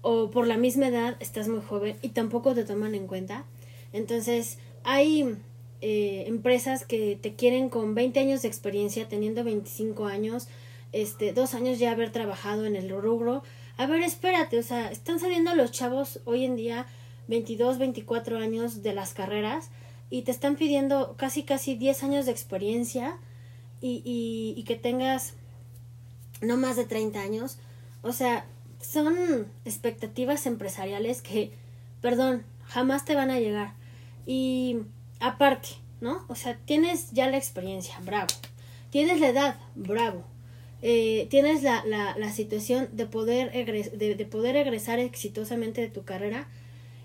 o 0.01 0.31
por 0.31 0.48
la 0.48 0.58
misma 0.58 0.88
edad 0.88 1.17
estás 1.20 1.48
muy 1.48 1.62
joven 1.62 1.98
y 2.01 2.10
tampoco 2.10 2.53
te 2.53 2.63
toman 2.63 2.96
en 2.96 3.08
cuenta. 3.08 3.46
Entonces 3.93 4.58
hay 4.84 5.38
eh, 5.81 6.25
empresas 6.27 6.86
que 6.86 7.17
te 7.22 7.36
quieren 7.36 7.70
con 7.70 7.96
20 7.96 8.20
años 8.20 8.41
de 8.41 8.48
experiencia, 8.48 9.08
teniendo 9.08 9.43
25 9.43 10.05
años, 10.05 10.48
este, 10.91 11.34
dos 11.34 11.53
años 11.53 11.79
ya 11.79 11.91
haber 11.91 12.12
trabajado 12.12 12.65
en 12.65 12.75
el 12.75 12.89
rubro. 12.89 13.43
A 13.77 13.86
ver, 13.86 14.01
espérate, 14.01 14.60
o 14.60 14.63
sea, 14.63 14.91
están 14.91 15.20
saliendo 15.20 15.55
los 15.55 15.72
chavos 15.72 16.20
hoy 16.25 16.46
en 16.46 16.55
día 16.55 16.86
22, 17.27 17.77
24 17.77 18.38
años 18.38 18.84
de 18.84 18.93
las 18.93 19.13
carreras 19.13 19.70
y 20.10 20.24
te 20.24 20.31
están 20.31 20.55
pidiendo 20.55 21.15
casi, 21.17 21.43
casi 21.43 21.75
10 21.75 22.03
años 22.03 22.25
de 22.25 22.31
experiencia 22.31 23.17
y, 23.79 24.01
y, 24.03 24.60
y 24.60 24.63
que 24.63 24.75
tengas 24.75 25.36
no 26.41 26.58
más 26.58 26.75
de 26.75 26.86
30 26.86 27.22
años. 27.22 27.58
O 28.01 28.12
sea, 28.12 28.46
son 28.81 29.47
expectativas 29.65 30.45
empresariales 30.45 31.21
que, 31.21 31.51
perdón, 32.01 32.43
jamás 32.65 33.05
te 33.05 33.15
van 33.15 33.31
a 33.31 33.39
llegar. 33.39 33.73
Y 34.25 34.77
aparte, 35.19 35.69
¿no? 36.00 36.25
O 36.27 36.35
sea, 36.35 36.57
tienes 36.65 37.11
ya 37.11 37.29
la 37.29 37.38
experiencia, 37.38 37.97
bravo. 38.03 38.33
Tienes 38.89 39.19
la 39.19 39.29
edad, 39.29 39.59
bravo. 39.75 40.23
Eh, 40.81 41.27
tienes 41.29 41.61
la, 41.63 41.85
la, 41.85 42.17
la, 42.17 42.31
situación 42.31 42.89
de 42.91 43.05
poder, 43.05 43.51
de, 43.51 44.15
de 44.15 44.25
poder 44.25 44.55
egresar 44.55 44.97
exitosamente 44.97 45.79
de 45.79 45.89
tu 45.89 46.03
carrera 46.03 46.47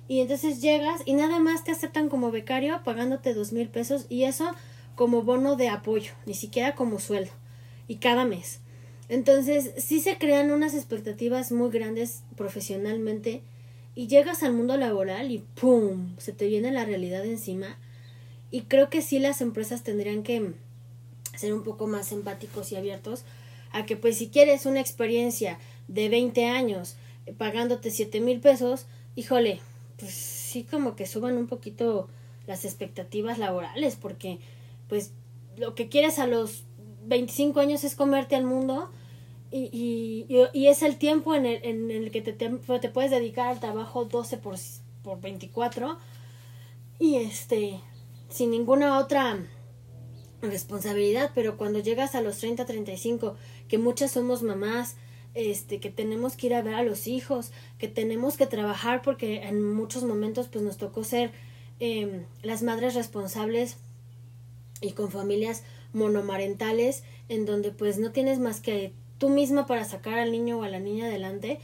y 0.08 0.20
entonces 0.20 0.62
llegas 0.62 1.02
y 1.04 1.12
nada 1.12 1.40
más 1.40 1.62
te 1.62 1.72
aceptan 1.72 2.08
como 2.08 2.30
becario 2.30 2.80
pagándote 2.84 3.34
dos 3.34 3.52
mil 3.52 3.68
pesos 3.68 4.06
y 4.08 4.24
eso 4.24 4.50
como 4.94 5.22
bono 5.22 5.56
de 5.56 5.68
apoyo, 5.68 6.12
ni 6.24 6.32
siquiera 6.32 6.74
como 6.74 6.98
sueldo 6.98 7.32
y 7.86 7.96
cada 7.96 8.24
mes. 8.24 8.60
Entonces 9.08 9.72
sí 9.76 10.00
se 10.00 10.18
crean 10.18 10.50
unas 10.50 10.74
expectativas 10.74 11.52
muy 11.52 11.70
grandes 11.70 12.22
profesionalmente 12.36 13.42
y 13.94 14.08
llegas 14.08 14.42
al 14.42 14.52
mundo 14.52 14.76
laboral 14.76 15.30
y 15.30 15.38
¡pum! 15.38 16.16
se 16.18 16.32
te 16.32 16.46
viene 16.46 16.72
la 16.72 16.84
realidad 16.84 17.24
encima 17.24 17.78
y 18.50 18.62
creo 18.62 18.90
que 18.90 19.02
sí 19.02 19.18
las 19.18 19.40
empresas 19.40 19.82
tendrían 19.82 20.22
que 20.22 20.52
ser 21.36 21.52
un 21.54 21.62
poco 21.62 21.86
más 21.86 22.12
empáticos 22.12 22.72
y 22.72 22.76
abiertos 22.76 23.24
a 23.72 23.86
que 23.86 23.96
pues 23.96 24.18
si 24.18 24.28
quieres 24.28 24.66
una 24.66 24.80
experiencia 24.80 25.58
de 25.88 26.08
20 26.08 26.46
años 26.46 26.96
pagándote 27.38 27.90
7 27.90 28.20
mil 28.20 28.40
pesos, 28.40 28.86
híjole, 29.16 29.60
pues 29.98 30.12
sí 30.12 30.64
como 30.64 30.96
que 30.96 31.06
suban 31.06 31.36
un 31.36 31.46
poquito 31.46 32.08
las 32.46 32.64
expectativas 32.64 33.38
laborales 33.38 33.96
porque 33.96 34.38
pues 34.88 35.12
lo 35.56 35.74
que 35.74 35.88
quieres 35.88 36.18
a 36.18 36.26
los 36.26 36.64
25 37.06 37.60
años 37.60 37.84
es 37.84 37.94
comerte 37.94 38.36
al 38.36 38.44
mundo 38.44 38.90
y, 39.50 39.70
y, 39.72 40.26
y 40.52 40.66
es 40.66 40.82
el 40.82 40.96
tiempo 40.96 41.34
en 41.34 41.46
el, 41.46 41.64
en 41.64 41.90
el 41.90 42.10
que 42.10 42.20
te, 42.20 42.32
te, 42.32 42.48
te, 42.48 42.88
puedes 42.88 43.10
dedicar 43.10 43.48
al 43.48 43.60
trabajo 43.60 44.04
12 44.04 44.38
por, 44.38 44.56
por 45.02 45.20
24 45.20 45.98
y 46.98 47.16
este 47.16 47.80
sin 48.28 48.50
ninguna 48.50 48.98
otra 48.98 49.38
responsabilidad, 50.42 51.30
pero 51.34 51.56
cuando 51.56 51.78
llegas 51.78 52.14
a 52.14 52.20
los 52.20 52.38
30, 52.38 52.66
35, 52.66 53.36
que 53.68 53.78
muchas 53.78 54.10
somos 54.12 54.42
mamás, 54.42 54.96
este, 55.34 55.80
que 55.80 55.90
tenemos 55.90 56.36
que 56.36 56.48
ir 56.48 56.54
a 56.54 56.62
ver 56.62 56.74
a 56.74 56.82
los 56.82 57.06
hijos, 57.06 57.52
que 57.78 57.88
tenemos 57.88 58.36
que 58.36 58.46
trabajar 58.46 59.02
porque 59.02 59.42
en 59.42 59.62
muchos 59.74 60.02
momentos 60.02 60.48
pues 60.48 60.64
nos 60.64 60.76
tocó 60.76 61.04
ser 61.04 61.32
eh, 61.78 62.24
las 62.42 62.62
madres 62.62 62.94
responsables 62.94 63.76
y 64.80 64.92
con 64.92 65.10
familias 65.10 65.62
monomarentales 65.92 67.04
en 67.28 67.46
donde 67.46 67.70
pues 67.70 67.98
no 67.98 68.12
tienes 68.12 68.38
más 68.38 68.60
que 68.60 68.92
tú 69.18 69.28
misma 69.28 69.66
para 69.66 69.84
sacar 69.84 70.18
al 70.18 70.32
niño 70.32 70.58
o 70.58 70.62
a 70.62 70.68
la 70.68 70.80
niña 70.80 71.06
adelante, 71.06 71.58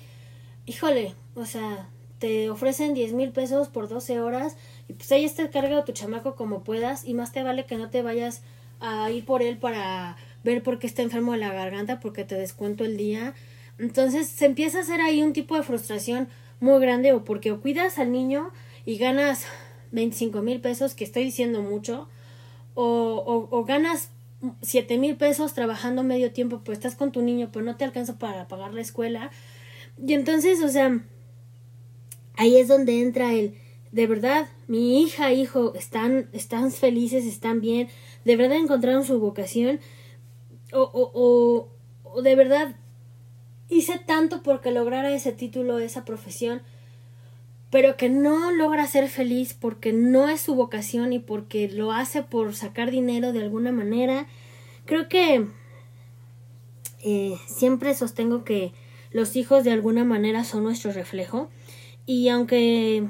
híjole, 0.67 1.15
o 1.35 1.45
sea, 1.45 1.89
te 2.19 2.51
ofrecen 2.51 2.95
10 2.95 3.15
mil 3.15 3.33
pesos 3.33 3.69
por 3.69 3.89
12 3.89 4.21
horas 4.21 4.57
y 4.89 4.93
pues 4.93 5.11
ahí 5.13 5.25
está 5.25 5.51
carga 5.51 5.77
de 5.77 5.83
tu 5.83 5.93
chamaco 5.93 6.37
como 6.37 6.63
puedas 6.63 7.05
y 7.05 7.15
más 7.15 7.33
te 7.33 7.43
vale 7.43 7.67
que 7.67 7.77
no 7.77 7.91
te 7.91 8.03
vayas 8.03 8.43
a 8.81 9.11
ir 9.11 9.25
por 9.25 9.43
él 9.43 9.59
para 9.59 10.17
ver 10.45 10.63
por 10.63 10.79
qué 10.79 10.87
está 10.87 11.03
enfermo 11.03 11.33
de 11.33 11.39
la 11.39 11.53
garganta 11.53 12.01
porque 12.01 12.25
te 12.25 12.37
descuento 12.37 12.85
el 12.85 12.97
día. 12.97 13.35
Entonces 13.79 14.29
se 14.29 14.47
empieza 14.47 14.79
a 14.79 14.81
hacer 14.83 15.01
ahí 15.01 15.23
un 15.23 15.33
tipo 15.33 15.57
de 15.57 15.63
frustración 15.63 16.29
muy 16.61 16.81
grande 16.81 17.13
o 17.13 17.25
porque 17.25 17.51
o 17.51 17.61
cuidas 17.61 17.99
al 17.99 18.13
niño 18.13 18.53
y 18.85 18.99
ganas 18.99 19.47
25 19.93 20.43
mil 20.43 20.61
pesos, 20.61 20.95
que 20.95 21.05
estoy 21.05 21.25
diciendo 21.25 21.63
mucho, 21.63 22.09
o, 22.75 22.85
o, 22.85 23.57
o 23.57 23.65
ganas 23.65 24.11
siete 24.61 24.99
mil 24.99 25.17
pesos 25.17 25.55
trabajando 25.55 26.03
medio 26.03 26.33
tiempo, 26.33 26.63
pues 26.65 26.79
estás 26.79 26.97
con 26.97 27.13
tu 27.13 27.23
niño, 27.23 27.51
pues 27.53 27.65
no 27.65 27.77
te 27.77 27.85
alcanza 27.85 28.19
para 28.19 28.49
pagar 28.49 28.75
la 28.75 28.81
escuela. 28.81 29.31
Y 30.05 30.15
entonces, 30.15 30.63
o 30.63 30.69
sea, 30.69 31.01
ahí 32.37 32.57
es 32.57 32.69
donde 32.69 33.01
entra 33.01 33.33
el, 33.33 33.55
de 33.93 34.07
verdad, 34.07 34.49
mi 34.67 35.03
hija, 35.03 35.33
hijo, 35.33 35.75
están, 35.75 36.29
están 36.33 36.73
felices, 36.73 37.25
están 37.25 37.61
bien, 37.61 37.89
de 38.25 38.37
verdad 38.37 38.59
encontraron 38.59 39.05
su 39.05 39.21
vocación, 39.21 39.81
o, 40.73 40.91
o, 40.93 41.69
o 42.05 42.23
de 42.23 42.35
verdad 42.35 42.75
hice 43.69 43.99
tanto 43.99 44.43
porque 44.43 44.71
lograra 44.71 45.13
ese 45.13 45.33
título, 45.33 45.79
esa 45.79 46.05
profesión, 46.05 46.63
pero 47.73 47.97
que 47.97 48.11
no 48.11 48.53
logra 48.53 48.87
ser 48.87 49.09
feliz 49.09 49.55
porque 49.55 49.95
no 49.95 50.29
es 50.29 50.43
su 50.43 50.55
vocación 50.55 51.15
y 51.15 51.19
porque 51.19 51.71
lo 51.71 51.91
hace 51.91 52.23
por 52.23 52.55
sacar 52.55 52.91
dinero 52.91 53.33
de 53.33 53.41
alguna 53.41 53.73
manera. 53.73 54.27
Creo 54.85 55.09
que 55.09 55.47
eh, 57.03 57.39
siempre 57.47 57.95
sostengo 57.95 58.45
que 58.45 58.75
los 59.11 59.37
hijos 59.37 59.65
de 59.65 59.71
alguna 59.73 60.05
manera 60.05 60.45
son 60.45 60.65
nuestro 60.65 60.93
reflejo 60.93 61.49
y 62.05 62.29
aunque 62.29 63.09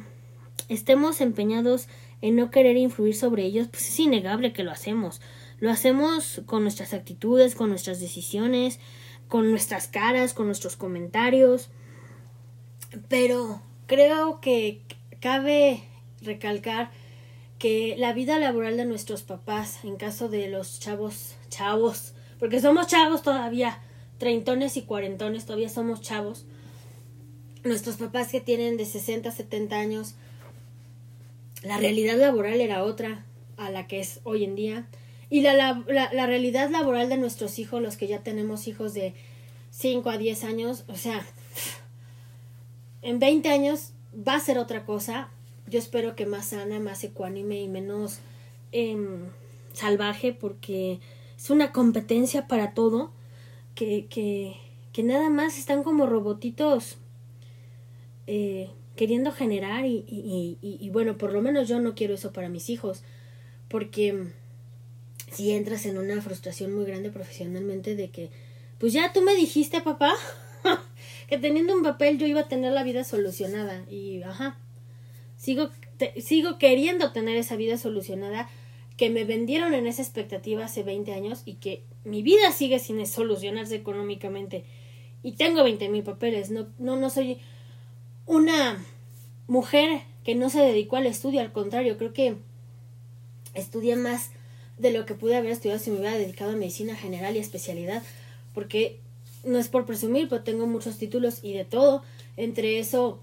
estemos 0.69 1.21
empeñados 1.21 1.89
en 2.21 2.37
no 2.37 2.53
querer 2.53 2.77
influir 2.77 3.17
sobre 3.17 3.43
ellos, 3.45 3.67
pues 3.67 3.89
es 3.89 3.99
innegable 3.99 4.53
que 4.53 4.63
lo 4.63 4.71
hacemos. 4.71 5.21
Lo 5.59 5.73
hacemos 5.73 6.41
con 6.47 6.63
nuestras 6.63 6.95
actitudes, 6.95 7.57
con 7.57 7.69
nuestras 7.69 7.99
decisiones, 7.99 8.79
con 9.27 9.51
nuestras 9.51 9.89
caras, 9.89 10.35
con 10.35 10.47
nuestros 10.47 10.77
comentarios. 10.77 11.69
Pero 13.09 13.61
creo 13.93 14.41
que 14.41 14.81
cabe 15.21 15.83
recalcar 16.23 16.91
que 17.59 17.95
la 17.99 18.15
vida 18.15 18.39
laboral 18.39 18.79
de 18.79 18.87
nuestros 18.87 19.23
papás, 19.23 19.85
en 19.85 19.97
caso 19.97 20.31
de 20.31 20.49
los 20.49 20.81
chavos, 20.81 21.37
chavos, 21.51 22.15
porque 22.39 22.59
somos 22.63 22.87
chavos 22.87 23.21
todavía, 23.21 23.83
treintones 24.17 24.79
y 24.79 24.83
cuarentones, 24.83 25.45
todavía 25.45 25.69
somos 25.69 26.01
chavos, 26.01 26.47
nuestros 27.65 27.97
papás 27.97 28.29
que 28.33 28.41
tienen 28.41 28.79
de 28.79 28.87
60, 28.87 29.31
70 29.31 29.77
años, 29.77 30.15
la 31.63 31.77
realidad 31.77 32.17
laboral 32.17 32.63
era 32.63 32.85
otra 32.85 33.27
a 33.59 33.71
la 33.71 33.87
que 33.89 34.01
es 34.01 34.21
hoy 34.25 34.45
en 34.45 34.55
día. 34.55 34.87
Y 35.29 35.43
la, 35.43 35.53
la, 35.53 35.85
la, 36.15 36.27
realidad 36.27 36.71
laboral 36.71 37.11
de 37.11 37.19
nuestros 37.19 37.59
hijos, 37.59 37.83
los 37.83 37.99
que 37.99 38.07
ya 38.07 38.21
tenemos 38.21 38.69
hijos 38.69 38.95
de 38.95 39.13
5 39.71 40.09
a 40.09 40.17
10 40.17 40.45
años, 40.45 40.85
o 40.89 40.97
sea, 40.97 41.27
en 43.03 43.19
20 43.19 43.49
años 43.51 43.93
va 44.17 44.37
a 44.37 44.41
ser 44.41 44.59
otra 44.59 44.85
cosa. 44.85 45.29
Yo 45.67 45.79
espero 45.79 46.17
que 46.17 46.27
más 46.27 46.47
sana, 46.47 46.81
más 46.81 47.05
ecuánime 47.05 47.61
y 47.61 47.69
menos 47.69 48.21
eh, 48.73 48.97
salvaje 49.73 50.33
porque 50.33 51.01
es 51.37 51.51
una 51.51 51.73
competencia 51.73 52.47
para 52.47 52.73
todo 52.75 53.11
que, 53.75 54.07
que, 54.07 54.57
que 54.93 55.03
nada 55.03 55.31
más 55.31 55.59
están 55.59 55.83
como 55.83 56.07
robotitos 56.07 56.97
eh, 58.27 58.71
queriendo 58.97 59.33
generar 59.33 59.85
y, 59.85 60.05
y, 60.07 60.59
y, 60.61 60.79
y, 60.81 60.91
bueno, 60.91 61.17
por 61.17 61.33
lo 61.33 61.43
menos 61.43 61.69
yo 61.69 61.81
no 61.81 61.95
quiero 61.95 62.15
eso 62.15 62.33
para 62.33 62.49
mis 62.49 62.71
hijos 62.71 63.03
porque 63.69 64.27
si 65.31 65.53
entras 65.53 65.87
en 65.87 65.99
una 65.99 66.21
frustración 66.21 66.75
muy 66.75 66.85
grande 66.85 67.11
profesionalmente 67.11 67.97
de 67.97 68.11
que 68.11 68.31
pues 68.79 68.93
ya 68.93 69.13
tú 69.13 69.23
me 69.23 69.35
dijiste 69.35 69.81
papá 69.81 70.15
que 71.33 71.39
teniendo 71.39 71.75
un 71.75 71.83
papel 71.83 72.19
yo 72.19 72.27
iba 72.27 72.41
a 72.41 72.49
tener 72.49 72.73
la 72.73 72.83
vida 72.83 73.05
solucionada 73.05 73.87
y 73.91 74.23
ajá 74.23 74.59
sigo 75.39 75.71
sigo 76.21 76.59
queriendo 76.59 77.11
tener 77.13 77.39
esa 77.39 77.57
vida 77.57 77.79
solucionada 77.79 78.51
que 78.99 79.09
me 79.09 79.25
vendieron 79.25 79.73
en 79.73 79.87
esa 79.87 80.03
expectativa 80.03 80.67
hace 80.67 80.83
20 80.83 81.15
años 81.15 81.41
y 81.47 81.55
que 81.55 81.85
mi 82.05 82.23
vida 82.23 82.53
sigue 82.53 82.79
sin 82.79 83.07
solucionarse 83.07 83.77
económicamente. 83.77 84.67
Y 85.23 85.33
tengo 85.33 85.65
20 85.65 85.89
mil 85.89 86.03
papeles 86.03 86.51
no 86.51 86.67
no 86.79 86.97
no 86.97 87.09
soy 87.09 87.39
una 88.27 88.85
mujer 89.47 90.03
que 90.25 90.35
no 90.35 90.51
se 90.51 90.61
dedicó 90.61 90.97
al 90.97 91.07
estudio 91.07 91.41
al 91.41 91.51
contrario 91.51 91.97
creo 91.97 92.13
que 92.13 92.37
estudié 93.55 93.97
más 93.97 94.33
de 94.77 94.93
lo 94.93 95.07
que 95.07 95.15
pude 95.15 95.37
haber 95.37 95.53
estudiado 95.53 95.81
si 95.81 95.91
me 95.93 96.01
hubiera 96.01 96.19
dedicado 96.19 96.53
a 96.53 96.57
medicina 96.57 96.95
general 96.95 97.37
y 97.37 97.39
especialidad 97.39 98.03
porque 98.53 99.01
no 99.45 99.59
es 99.59 99.69
por 99.69 99.87
presumir, 99.87 100.29
pero 100.29 100.43
tengo 100.43 100.67
muchos 100.67 100.99
títulos 100.99 101.41
y 101.43 101.53
de 101.55 101.65
todo. 101.65 102.03
Entre 102.37 102.79
eso, 102.79 103.21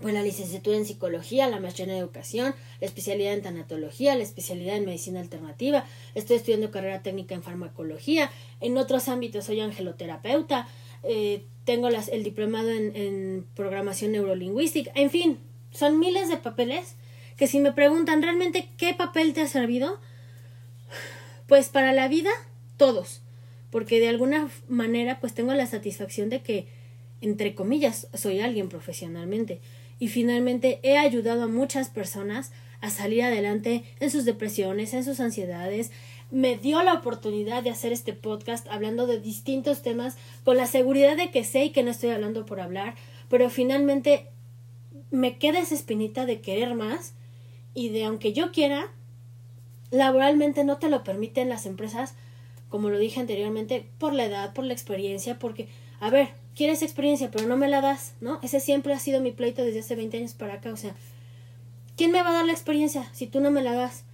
pues 0.00 0.14
la 0.14 0.22
licenciatura 0.22 0.76
en 0.76 0.86
psicología, 0.86 1.48
la 1.48 1.60
maestría 1.60 1.86
en 1.86 1.98
educación, 1.98 2.54
la 2.80 2.86
especialidad 2.86 3.32
en 3.32 3.42
tanatología, 3.42 4.14
la 4.14 4.22
especialidad 4.22 4.76
en 4.76 4.84
medicina 4.84 5.20
alternativa. 5.20 5.84
Estoy 6.14 6.36
estudiando 6.36 6.70
carrera 6.70 7.02
técnica 7.02 7.34
en 7.34 7.42
farmacología. 7.42 8.30
En 8.60 8.76
otros 8.76 9.08
ámbitos 9.08 9.46
soy 9.46 9.60
angeloterapeuta. 9.60 10.68
Eh, 11.02 11.44
tengo 11.64 11.90
las, 11.90 12.08
el 12.08 12.22
diplomado 12.22 12.70
en, 12.70 12.94
en 12.94 13.46
programación 13.54 14.12
neurolingüística. 14.12 14.92
En 14.94 15.10
fin, 15.10 15.38
son 15.70 15.98
miles 15.98 16.28
de 16.28 16.36
papeles 16.36 16.94
que 17.36 17.46
si 17.46 17.60
me 17.60 17.72
preguntan 17.72 18.22
realmente 18.22 18.68
qué 18.76 18.94
papel 18.94 19.32
te 19.32 19.42
ha 19.42 19.46
servido, 19.46 20.00
pues 21.46 21.68
para 21.68 21.92
la 21.92 22.08
vida, 22.08 22.30
todos 22.76 23.22
porque 23.70 24.00
de 24.00 24.08
alguna 24.08 24.50
manera 24.68 25.20
pues 25.20 25.34
tengo 25.34 25.54
la 25.54 25.66
satisfacción 25.66 26.30
de 26.30 26.40
que, 26.40 26.66
entre 27.20 27.54
comillas, 27.54 28.08
soy 28.14 28.40
alguien 28.40 28.68
profesionalmente 28.68 29.60
y 29.98 30.08
finalmente 30.08 30.80
he 30.82 30.96
ayudado 30.96 31.44
a 31.44 31.48
muchas 31.48 31.88
personas 31.88 32.52
a 32.80 32.90
salir 32.90 33.22
adelante 33.22 33.84
en 34.00 34.10
sus 34.10 34.24
depresiones, 34.24 34.94
en 34.94 35.04
sus 35.04 35.20
ansiedades. 35.20 35.90
Me 36.30 36.56
dio 36.56 36.82
la 36.82 36.94
oportunidad 36.94 37.62
de 37.62 37.70
hacer 37.70 37.92
este 37.92 38.12
podcast 38.12 38.66
hablando 38.68 39.06
de 39.06 39.20
distintos 39.20 39.82
temas 39.82 40.16
con 40.44 40.56
la 40.56 40.66
seguridad 40.66 41.16
de 41.16 41.30
que 41.30 41.44
sé 41.44 41.64
y 41.64 41.70
que 41.70 41.82
no 41.82 41.90
estoy 41.90 42.10
hablando 42.10 42.46
por 42.46 42.60
hablar, 42.60 42.94
pero 43.28 43.50
finalmente 43.50 44.26
me 45.10 45.38
queda 45.38 45.58
esa 45.58 45.74
espinita 45.74 46.26
de 46.26 46.40
querer 46.40 46.74
más 46.74 47.14
y 47.74 47.88
de 47.88 48.04
aunque 48.04 48.32
yo 48.32 48.52
quiera, 48.52 48.92
laboralmente 49.90 50.64
no 50.64 50.78
te 50.78 50.90
lo 50.90 51.02
permiten 51.02 51.48
las 51.48 51.66
empresas 51.66 52.14
como 52.68 52.90
lo 52.90 52.98
dije 52.98 53.20
anteriormente, 53.20 53.86
por 53.98 54.12
la 54.12 54.24
edad, 54.24 54.52
por 54.52 54.64
la 54.64 54.72
experiencia, 54.72 55.38
porque, 55.38 55.68
a 56.00 56.10
ver, 56.10 56.28
quieres 56.54 56.82
experiencia, 56.82 57.30
pero 57.30 57.46
no 57.46 57.56
me 57.56 57.68
la 57.68 57.80
das, 57.80 58.14
¿no? 58.20 58.40
Ese 58.42 58.60
siempre 58.60 58.92
ha 58.92 58.98
sido 58.98 59.20
mi 59.20 59.32
pleito 59.32 59.64
desde 59.64 59.80
hace 59.80 59.96
20 59.96 60.16
años 60.18 60.34
para 60.34 60.54
acá, 60.54 60.72
o 60.72 60.76
sea, 60.76 60.94
¿quién 61.96 62.10
me 62.10 62.22
va 62.22 62.30
a 62.30 62.32
dar 62.34 62.46
la 62.46 62.52
experiencia 62.52 63.08
si 63.12 63.26
tú 63.26 63.40
no 63.40 63.50
me 63.50 63.62
la 63.62 63.72
das? 63.72 64.04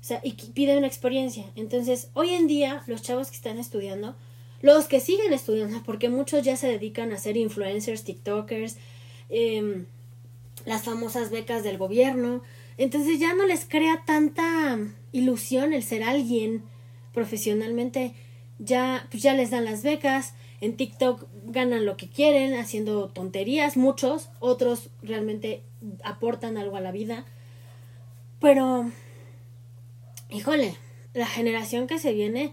O 0.00 0.06
sea, 0.06 0.20
y 0.22 0.32
pide 0.32 0.76
una 0.76 0.86
experiencia. 0.86 1.46
Entonces, 1.56 2.10
hoy 2.12 2.34
en 2.34 2.46
día, 2.46 2.82
los 2.86 3.00
chavos 3.00 3.30
que 3.30 3.36
están 3.36 3.58
estudiando, 3.58 4.14
los 4.60 4.86
que 4.86 5.00
siguen 5.00 5.32
estudiando, 5.32 5.82
porque 5.86 6.08
muchos 6.08 6.42
ya 6.42 6.56
se 6.56 6.68
dedican 6.68 7.12
a 7.12 7.18
ser 7.18 7.36
influencers, 7.36 8.04
TikTokers, 8.04 8.76
eh, 9.30 9.84
las 10.66 10.82
famosas 10.82 11.30
becas 11.30 11.62
del 11.64 11.78
gobierno, 11.78 12.42
entonces 12.76 13.18
ya 13.18 13.34
no 13.34 13.46
les 13.46 13.64
crea 13.64 14.02
tanta 14.04 14.78
ilusión 15.12 15.72
el 15.72 15.82
ser 15.82 16.02
alguien, 16.02 16.64
profesionalmente 17.14 18.12
ya, 18.58 19.06
pues 19.10 19.22
ya 19.22 19.32
les 19.34 19.50
dan 19.50 19.64
las 19.64 19.82
becas, 19.82 20.34
en 20.60 20.76
TikTok 20.76 21.26
ganan 21.46 21.86
lo 21.86 21.96
que 21.96 22.08
quieren 22.08 22.58
haciendo 22.58 23.08
tonterías, 23.08 23.76
muchos, 23.76 24.30
otros 24.40 24.90
realmente 25.02 25.62
aportan 26.02 26.56
algo 26.56 26.76
a 26.76 26.80
la 26.80 26.92
vida. 26.92 27.24
Pero, 28.40 28.90
híjole, 30.30 30.74
la 31.14 31.26
generación 31.26 31.86
que 31.86 31.98
se 31.98 32.12
viene, 32.12 32.52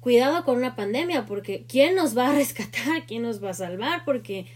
cuidado 0.00 0.44
con 0.44 0.56
una 0.56 0.76
pandemia, 0.76 1.26
porque 1.26 1.64
¿quién 1.68 1.94
nos 1.94 2.16
va 2.16 2.28
a 2.28 2.34
rescatar? 2.34 3.06
¿Quién 3.06 3.22
nos 3.22 3.42
va 3.42 3.50
a 3.50 3.54
salvar? 3.54 4.04
Porque 4.04 4.46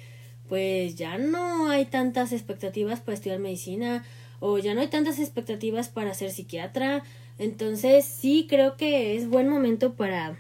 pues 0.49 0.97
ya 0.97 1.17
no 1.17 1.71
hay 1.71 1.87
tantas 1.87 2.33
expectativas 2.33 3.01
para 3.01 3.15
estudiar 3.15 3.39
medicina 3.39 4.05
o 4.41 4.59
ya 4.59 4.75
no 4.75 4.81
hay 4.81 4.89
tantas 4.89 5.21
expectativas 5.21 5.89
para 5.89 6.13
ser 6.13 6.33
psiquiatra 6.33 7.05
entonces 7.41 8.05
sí 8.05 8.47
creo 8.49 8.77
que 8.77 9.17
es 9.17 9.27
buen 9.27 9.49
momento 9.49 9.95
para 9.95 10.39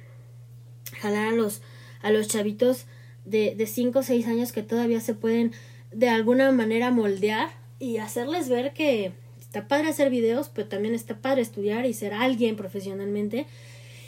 jalar 1.00 1.28
a 1.28 1.32
los, 1.32 1.62
a 2.02 2.10
los 2.10 2.28
chavitos 2.28 2.84
de, 3.24 3.54
de 3.54 3.66
5 3.66 3.98
o 3.98 4.02
6 4.02 4.26
años 4.26 4.52
que 4.52 4.62
todavía 4.62 5.00
se 5.00 5.14
pueden 5.14 5.52
de 5.92 6.10
alguna 6.10 6.52
manera 6.52 6.90
moldear 6.90 7.48
y 7.78 7.96
hacerles 7.96 8.50
ver 8.50 8.74
que 8.74 9.12
está 9.40 9.66
padre 9.66 9.88
hacer 9.88 10.10
videos, 10.10 10.50
pero 10.50 10.68
también 10.68 10.94
está 10.94 11.16
padre 11.22 11.40
estudiar 11.40 11.86
y 11.86 11.94
ser 11.94 12.12
alguien 12.12 12.54
profesionalmente. 12.54 13.46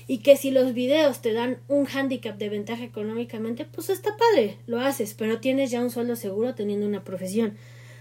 y 0.06 0.18
que 0.18 0.36
si 0.36 0.50
los 0.50 0.74
videos 0.74 1.22
te 1.22 1.32
dan 1.32 1.60
un 1.68 1.86
handicap 1.86 2.36
de 2.36 2.50
ventaja 2.50 2.84
económicamente, 2.84 3.64
pues 3.64 3.88
está 3.88 4.10
padre, 4.18 4.58
lo 4.66 4.80
haces, 4.80 5.14
pero 5.14 5.38
tienes 5.38 5.70
ya 5.70 5.80
un 5.80 5.90
sueldo 5.90 6.16
seguro 6.16 6.54
teniendo 6.54 6.86
una 6.86 7.04
profesión, 7.04 7.56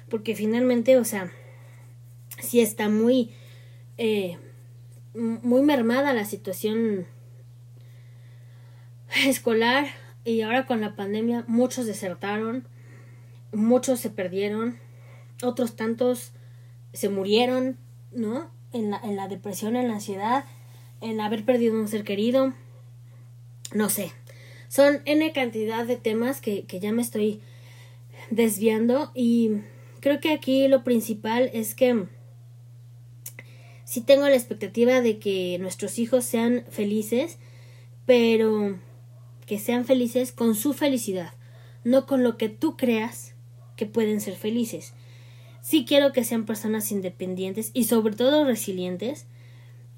porque 0.10 0.36
finalmente, 0.36 0.97
o 0.97 1.06
sea, 1.06 1.32
si 2.41 2.60
está 2.60 2.89
muy, 2.89 3.30
eh, 3.97 4.38
muy 5.13 5.62
mermada 5.62 6.13
la 6.13 6.26
situación 6.26 7.06
escolar 9.26 9.88
y 10.24 10.41
ahora 10.41 10.65
con 10.65 10.82
la 10.82 10.95
pandemia 10.95 11.43
muchos 11.47 11.86
desertaron, 11.86 12.67
muchos 13.52 14.00
se 14.00 14.10
perdieron, 14.10 14.78
otros 15.43 15.76
tantos 15.76 16.32
se 16.93 17.10
murieron, 17.10 17.78
¿no? 18.12 18.50
En 18.74 18.91
la, 18.91 19.00
en 19.04 19.15
la 19.15 19.28
depresión, 19.28 19.76
en 19.76 19.88
la 19.88 19.95
ansiedad, 19.95 20.45
en 21.02 21.19
haber 21.19 21.43
perdido 21.43 21.74
un 21.76 21.88
ser 21.88 22.04
querido, 22.04 22.54
no 23.74 23.89
sé. 23.89 24.12
Son 24.69 25.02
N 25.06 25.32
cantidad 25.34 25.86
de 25.86 25.97
temas 25.97 26.39
que, 26.39 26.63
que 26.63 26.80
ya 26.80 26.93
me 26.93 27.02
estoy 27.02 27.41
desviando 28.30 29.12
y 29.13 29.58
creo 30.00 30.21
que 30.21 30.32
aquí 30.32 30.67
lo 30.67 30.84
principal 30.84 31.50
es 31.54 31.76
que 31.76 32.06
sí 33.91 33.99
tengo 33.99 34.30
la 34.30 34.36
expectativa 34.36 35.01
de 35.01 35.19
que 35.19 35.58
nuestros 35.60 35.99
hijos 35.99 36.23
sean 36.23 36.63
felices, 36.69 37.38
pero 38.06 38.80
que 39.45 39.60
sean 39.60 39.84
felices 39.84 40.32
con 40.32 40.56
su 40.56 40.71
felicidad, 40.71 41.34
no 41.84 42.06
con 42.06 42.23
lo 42.23 42.38
que 42.38 42.47
tú 42.47 42.77
creas 42.77 43.34
que 43.75 43.86
pueden 43.86 44.21
ser 44.21 44.38
felices. 44.38 44.93
Sí 45.62 45.84
quiero 45.84 46.13
que 46.13 46.23
sean 46.23 46.45
personas 46.45 46.89
independientes 46.93 47.71
y 47.73 47.84
sobre 47.84 48.15
todo 48.15 48.45
resilientes, 48.45 49.25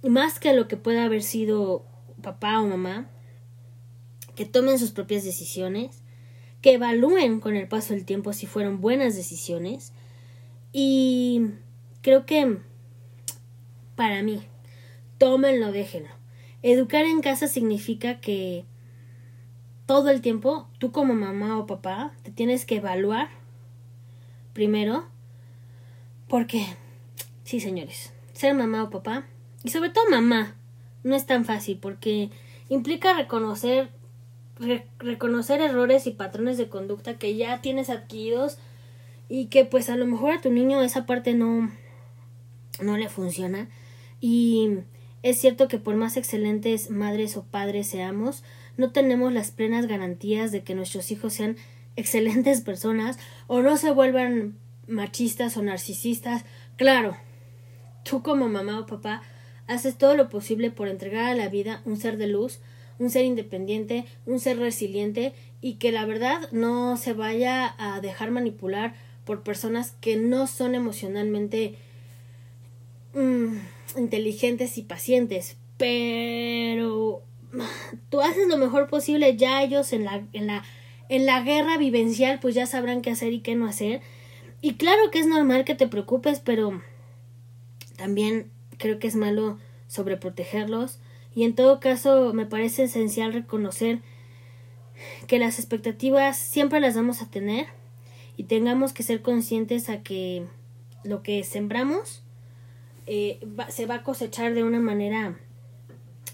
más 0.01 0.39
que 0.39 0.53
lo 0.53 0.67
que 0.67 0.75
pueda 0.75 1.03
haber 1.03 1.21
sido 1.21 1.85
papá 2.23 2.61
o 2.61 2.65
mamá, 2.65 3.11
que 4.33 4.45
tomen 4.45 4.79
sus 4.79 4.89
propias 4.89 5.23
decisiones, 5.23 6.01
que 6.61 6.73
evalúen 6.73 7.39
con 7.39 7.55
el 7.55 7.67
paso 7.67 7.93
del 7.93 8.05
tiempo 8.05 8.33
si 8.33 8.47
fueron 8.47 8.81
buenas 8.81 9.15
decisiones 9.15 9.93
y 10.71 11.51
creo 12.01 12.25
que 12.25 12.57
para 13.95 14.23
mí, 14.23 14.41
tómenlo, 15.17 15.71
déjenlo. 15.71 16.09
Educar 16.61 17.05
en 17.05 17.21
casa 17.21 17.47
significa 17.47 18.19
que 18.19 18.65
todo 19.85 20.09
el 20.09 20.21
tiempo 20.21 20.67
tú 20.77 20.91
como 20.91 21.13
mamá 21.13 21.59
o 21.59 21.67
papá 21.67 22.13
te 22.23 22.31
tienes 22.31 22.65
que 22.65 22.77
evaluar 22.77 23.29
primero 24.53 25.05
porque 26.27 26.65
sí 27.43 27.59
señores 27.59 28.13
ser 28.33 28.53
mamá 28.53 28.83
o 28.83 28.89
papá 28.89 29.25
y 29.63 29.69
sobre 29.69 29.89
todo 29.89 30.09
mamá 30.09 30.55
no 31.03 31.15
es 31.15 31.25
tan 31.25 31.43
fácil 31.43 31.77
porque 31.81 32.29
implica 32.69 33.13
reconocer 33.13 33.89
reconocer 34.99 35.59
errores 35.59 36.07
y 36.07 36.11
patrones 36.11 36.57
de 36.57 36.69
conducta 36.69 37.17
que 37.17 37.35
ya 37.35 37.59
tienes 37.59 37.89
adquiridos 37.89 38.59
y 39.27 39.47
que 39.47 39.65
pues 39.65 39.89
a 39.89 39.97
lo 39.97 40.05
mejor 40.05 40.31
a 40.31 40.41
tu 40.41 40.49
niño 40.49 40.81
esa 40.81 41.05
parte 41.05 41.33
no 41.33 41.69
no 42.79 42.97
le 42.97 43.09
funciona 43.09 43.67
y 44.25 44.77
es 45.21 45.37
cierto 45.37 45.67
que 45.67 45.79
por 45.79 45.95
más 45.95 46.15
excelentes 46.15 46.89
madres 46.89 47.35
o 47.35 47.43
padres 47.43 47.87
seamos, 47.87 48.41
no 48.77 48.89
tenemos 48.93 49.33
las 49.33 49.51
plenas 49.51 49.85
garantías 49.85 50.53
de 50.53 50.63
que 50.63 50.75
nuestros 50.75 51.11
hijos 51.11 51.33
sean 51.33 51.57
excelentes 51.97 52.61
personas 52.61 53.19
o 53.47 53.61
no 53.61 53.75
se 53.75 53.91
vuelvan 53.91 54.55
machistas 54.87 55.57
o 55.57 55.61
narcisistas. 55.61 56.45
Claro, 56.77 57.17
tú 58.05 58.23
como 58.23 58.47
mamá 58.47 58.79
o 58.79 58.85
papá 58.85 59.23
haces 59.67 59.97
todo 59.97 60.15
lo 60.15 60.29
posible 60.29 60.71
por 60.71 60.87
entregar 60.87 61.25
a 61.25 61.35
la 61.35 61.49
vida 61.49 61.81
un 61.83 61.97
ser 61.97 62.15
de 62.15 62.27
luz, 62.27 62.61
un 62.99 63.09
ser 63.09 63.25
independiente, 63.25 64.05
un 64.25 64.39
ser 64.39 64.57
resiliente 64.57 65.33
y 65.59 65.73
que 65.73 65.91
la 65.91 66.05
verdad 66.05 66.49
no 66.53 66.95
se 66.95 67.11
vaya 67.11 67.75
a 67.77 67.99
dejar 67.99 68.31
manipular 68.31 68.95
por 69.25 69.43
personas 69.43 69.97
que 69.99 70.15
no 70.15 70.47
son 70.47 70.75
emocionalmente 70.75 71.75
mm, 73.13 73.57
inteligentes 73.97 74.77
y 74.77 74.83
pacientes, 74.83 75.57
pero 75.77 77.23
tú 78.09 78.21
haces 78.21 78.47
lo 78.47 78.57
mejor 78.57 78.87
posible, 78.87 79.37
ya 79.37 79.63
ellos 79.63 79.93
en 79.93 80.05
la, 80.05 80.25
en 80.33 80.47
la, 80.47 80.63
en 81.09 81.25
la 81.25 81.41
guerra 81.41 81.77
vivencial 81.77 82.39
pues 82.39 82.55
ya 82.55 82.65
sabrán 82.65 83.01
qué 83.01 83.11
hacer 83.11 83.33
y 83.33 83.41
qué 83.41 83.55
no 83.55 83.65
hacer. 83.65 84.01
Y 84.61 84.75
claro 84.75 85.11
que 85.11 85.19
es 85.19 85.27
normal 85.27 85.65
que 85.65 85.75
te 85.75 85.87
preocupes, 85.87 86.39
pero 86.39 86.81
también 87.97 88.49
creo 88.77 88.99
que 88.99 89.07
es 89.07 89.15
malo 89.15 89.59
sobreprotegerlos. 89.87 90.99
Y 91.35 91.43
en 91.43 91.53
todo 91.53 91.79
caso 91.79 92.33
me 92.33 92.45
parece 92.45 92.83
esencial 92.83 93.33
reconocer 93.33 93.99
que 95.27 95.39
las 95.39 95.59
expectativas 95.59 96.37
siempre 96.37 96.79
las 96.79 96.95
vamos 96.95 97.21
a 97.21 97.29
tener 97.29 97.67
y 98.37 98.43
tengamos 98.43 98.93
que 98.93 99.03
ser 99.03 99.21
conscientes 99.21 99.89
a 99.89 100.01
que 100.01 100.45
lo 101.03 101.23
que 101.23 101.43
sembramos 101.43 102.22
eh, 103.05 103.39
se 103.69 103.85
va 103.85 103.95
a 103.95 104.03
cosechar 104.03 104.53
de 104.53 104.63
una 104.63 104.79
manera 104.79 105.37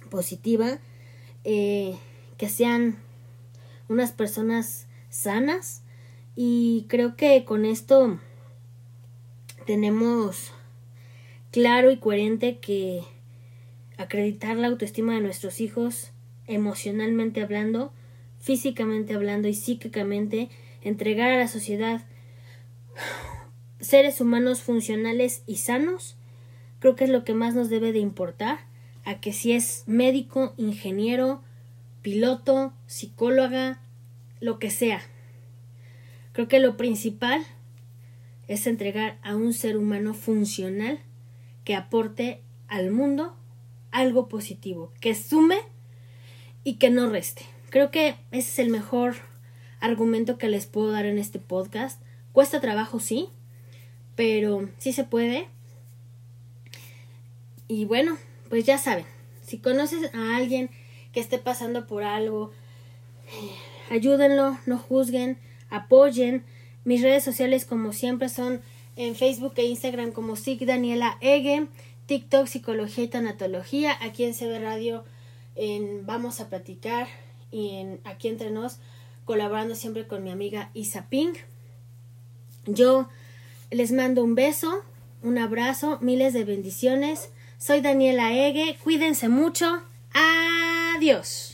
positiva 0.09 0.79
eh, 1.43 1.97
que 2.37 2.49
sean 2.49 2.97
unas 3.87 4.11
personas 4.11 4.87
sanas. 5.09 5.83
Y 6.35 6.85
creo 6.87 7.15
que 7.15 7.43
con 7.43 7.65
esto 7.65 8.19
tenemos 9.65 10.53
claro 11.51 11.91
y 11.91 11.97
coherente 11.97 12.59
que 12.59 13.03
acreditar 13.97 14.55
la 14.57 14.67
autoestima 14.67 15.13
de 15.13 15.21
nuestros 15.21 15.59
hijos 15.59 16.11
emocionalmente 16.47 17.41
hablando, 17.41 17.91
físicamente 18.39 19.13
hablando 19.13 19.47
y 19.47 19.53
psíquicamente, 19.53 20.49
entregar 20.81 21.31
a 21.31 21.37
la 21.37 21.47
sociedad 21.47 22.05
seres 23.79 24.21
humanos 24.21 24.61
funcionales 24.61 25.43
y 25.45 25.57
sanos, 25.57 26.17
creo 26.79 26.95
que 26.95 27.05
es 27.05 27.09
lo 27.09 27.23
que 27.23 27.33
más 27.33 27.53
nos 27.55 27.69
debe 27.69 27.91
de 27.91 27.99
importar 27.99 28.59
a 29.05 29.19
que 29.21 29.33
si 29.33 29.53
es 29.53 29.83
médico, 29.85 30.53
ingeniero, 30.57 31.41
piloto, 32.01 32.73
psicóloga, 32.87 33.81
lo 34.39 34.59
que 34.59 34.71
sea. 34.71 35.01
Creo 36.31 36.47
que 36.47 36.59
lo 36.59 36.77
principal 36.77 37.45
es 38.47 38.65
entregar 38.67 39.17
a 39.21 39.35
un 39.35 39.53
ser 39.53 39.77
humano 39.77 40.13
funcional 40.13 40.99
que 41.63 41.75
aporte 41.75 42.41
al 42.67 42.91
mundo 42.91 43.35
algo 43.91 44.27
positivo, 44.27 44.93
que 44.99 45.15
sume 45.15 45.57
y 46.63 46.75
que 46.75 46.89
no 46.89 47.09
reste. 47.09 47.43
Creo 47.69 47.91
que 47.91 48.15
ese 48.31 48.49
es 48.49 48.59
el 48.59 48.69
mejor 48.69 49.15
argumento 49.79 50.37
que 50.37 50.49
les 50.49 50.65
puedo 50.65 50.91
dar 50.91 51.05
en 51.05 51.17
este 51.17 51.39
podcast. 51.39 52.01
Cuesta 52.31 52.59
trabajo, 52.59 52.99
sí, 52.99 53.29
pero 54.15 54.69
sí 54.77 54.93
se 54.93 55.03
puede. 55.03 55.47
Y 57.69 57.85
bueno, 57.85 58.17
pues 58.49 58.65
ya 58.65 58.79
saben, 58.79 59.05
si 59.45 59.59
conoces 59.59 60.13
a 60.15 60.35
alguien 60.35 60.71
que 61.13 61.19
esté 61.19 61.37
pasando 61.37 61.85
por 61.85 62.03
algo, 62.03 62.51
eh, 63.27 63.93
ayúdenlo, 63.93 64.57
no 64.65 64.79
juzguen, 64.79 65.37
apoyen. 65.69 66.43
Mis 66.83 67.03
redes 67.03 67.23
sociales, 67.23 67.65
como 67.65 67.93
siempre, 67.93 68.27
son 68.27 68.61
en 68.95 69.15
Facebook 69.15 69.53
e 69.57 69.65
Instagram 69.65 70.11
como 70.11 70.35
SIC 70.35 70.65
Daniela 70.65 71.19
Ege, 71.21 71.67
TikTok 72.07 72.47
Psicología 72.47 73.03
y 73.03 73.07
Tanatología, 73.07 73.95
aquí 74.01 74.23
en 74.23 74.33
CB 74.33 74.63
Radio 74.63 75.03
en 75.55 76.07
Vamos 76.07 76.39
a 76.39 76.49
Platicar 76.49 77.07
y 77.51 77.75
en 77.75 77.99
Aquí 78.03 78.29
Entre 78.29 78.49
Nos, 78.49 78.79
colaborando 79.25 79.75
siempre 79.75 80.07
con 80.07 80.23
mi 80.23 80.31
amiga 80.31 80.71
Isa 80.73 81.07
Pink. 81.07 81.37
Yo 82.65 83.09
les 83.69 83.91
mando 83.91 84.23
un 84.23 84.33
beso, 84.33 84.83
un 85.21 85.37
abrazo, 85.37 85.99
miles 86.01 86.33
de 86.33 86.45
bendiciones. 86.45 87.29
Soy 87.59 87.81
Daniela 87.81 88.31
Ege. 88.31 88.77
Cuídense 88.81 89.27
mucho. 89.27 89.83
Adiós. 90.13 91.48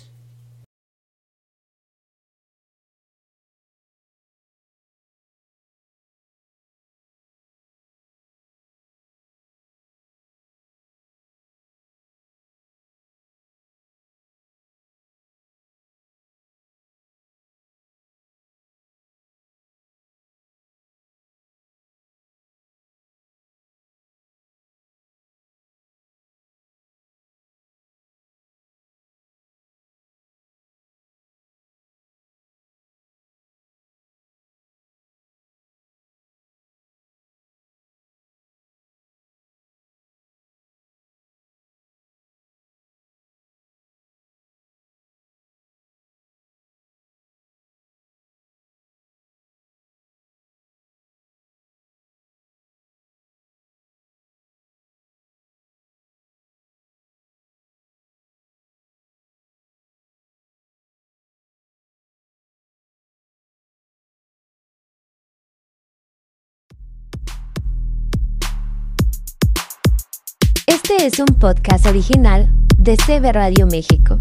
Este 70.87 71.07
es 71.07 71.17
un 71.17 71.25
podcast 71.39 71.87
original 71.87 72.47
de 72.77 72.95
CB 72.95 73.31
Radio 73.33 73.65
México. 73.65 74.19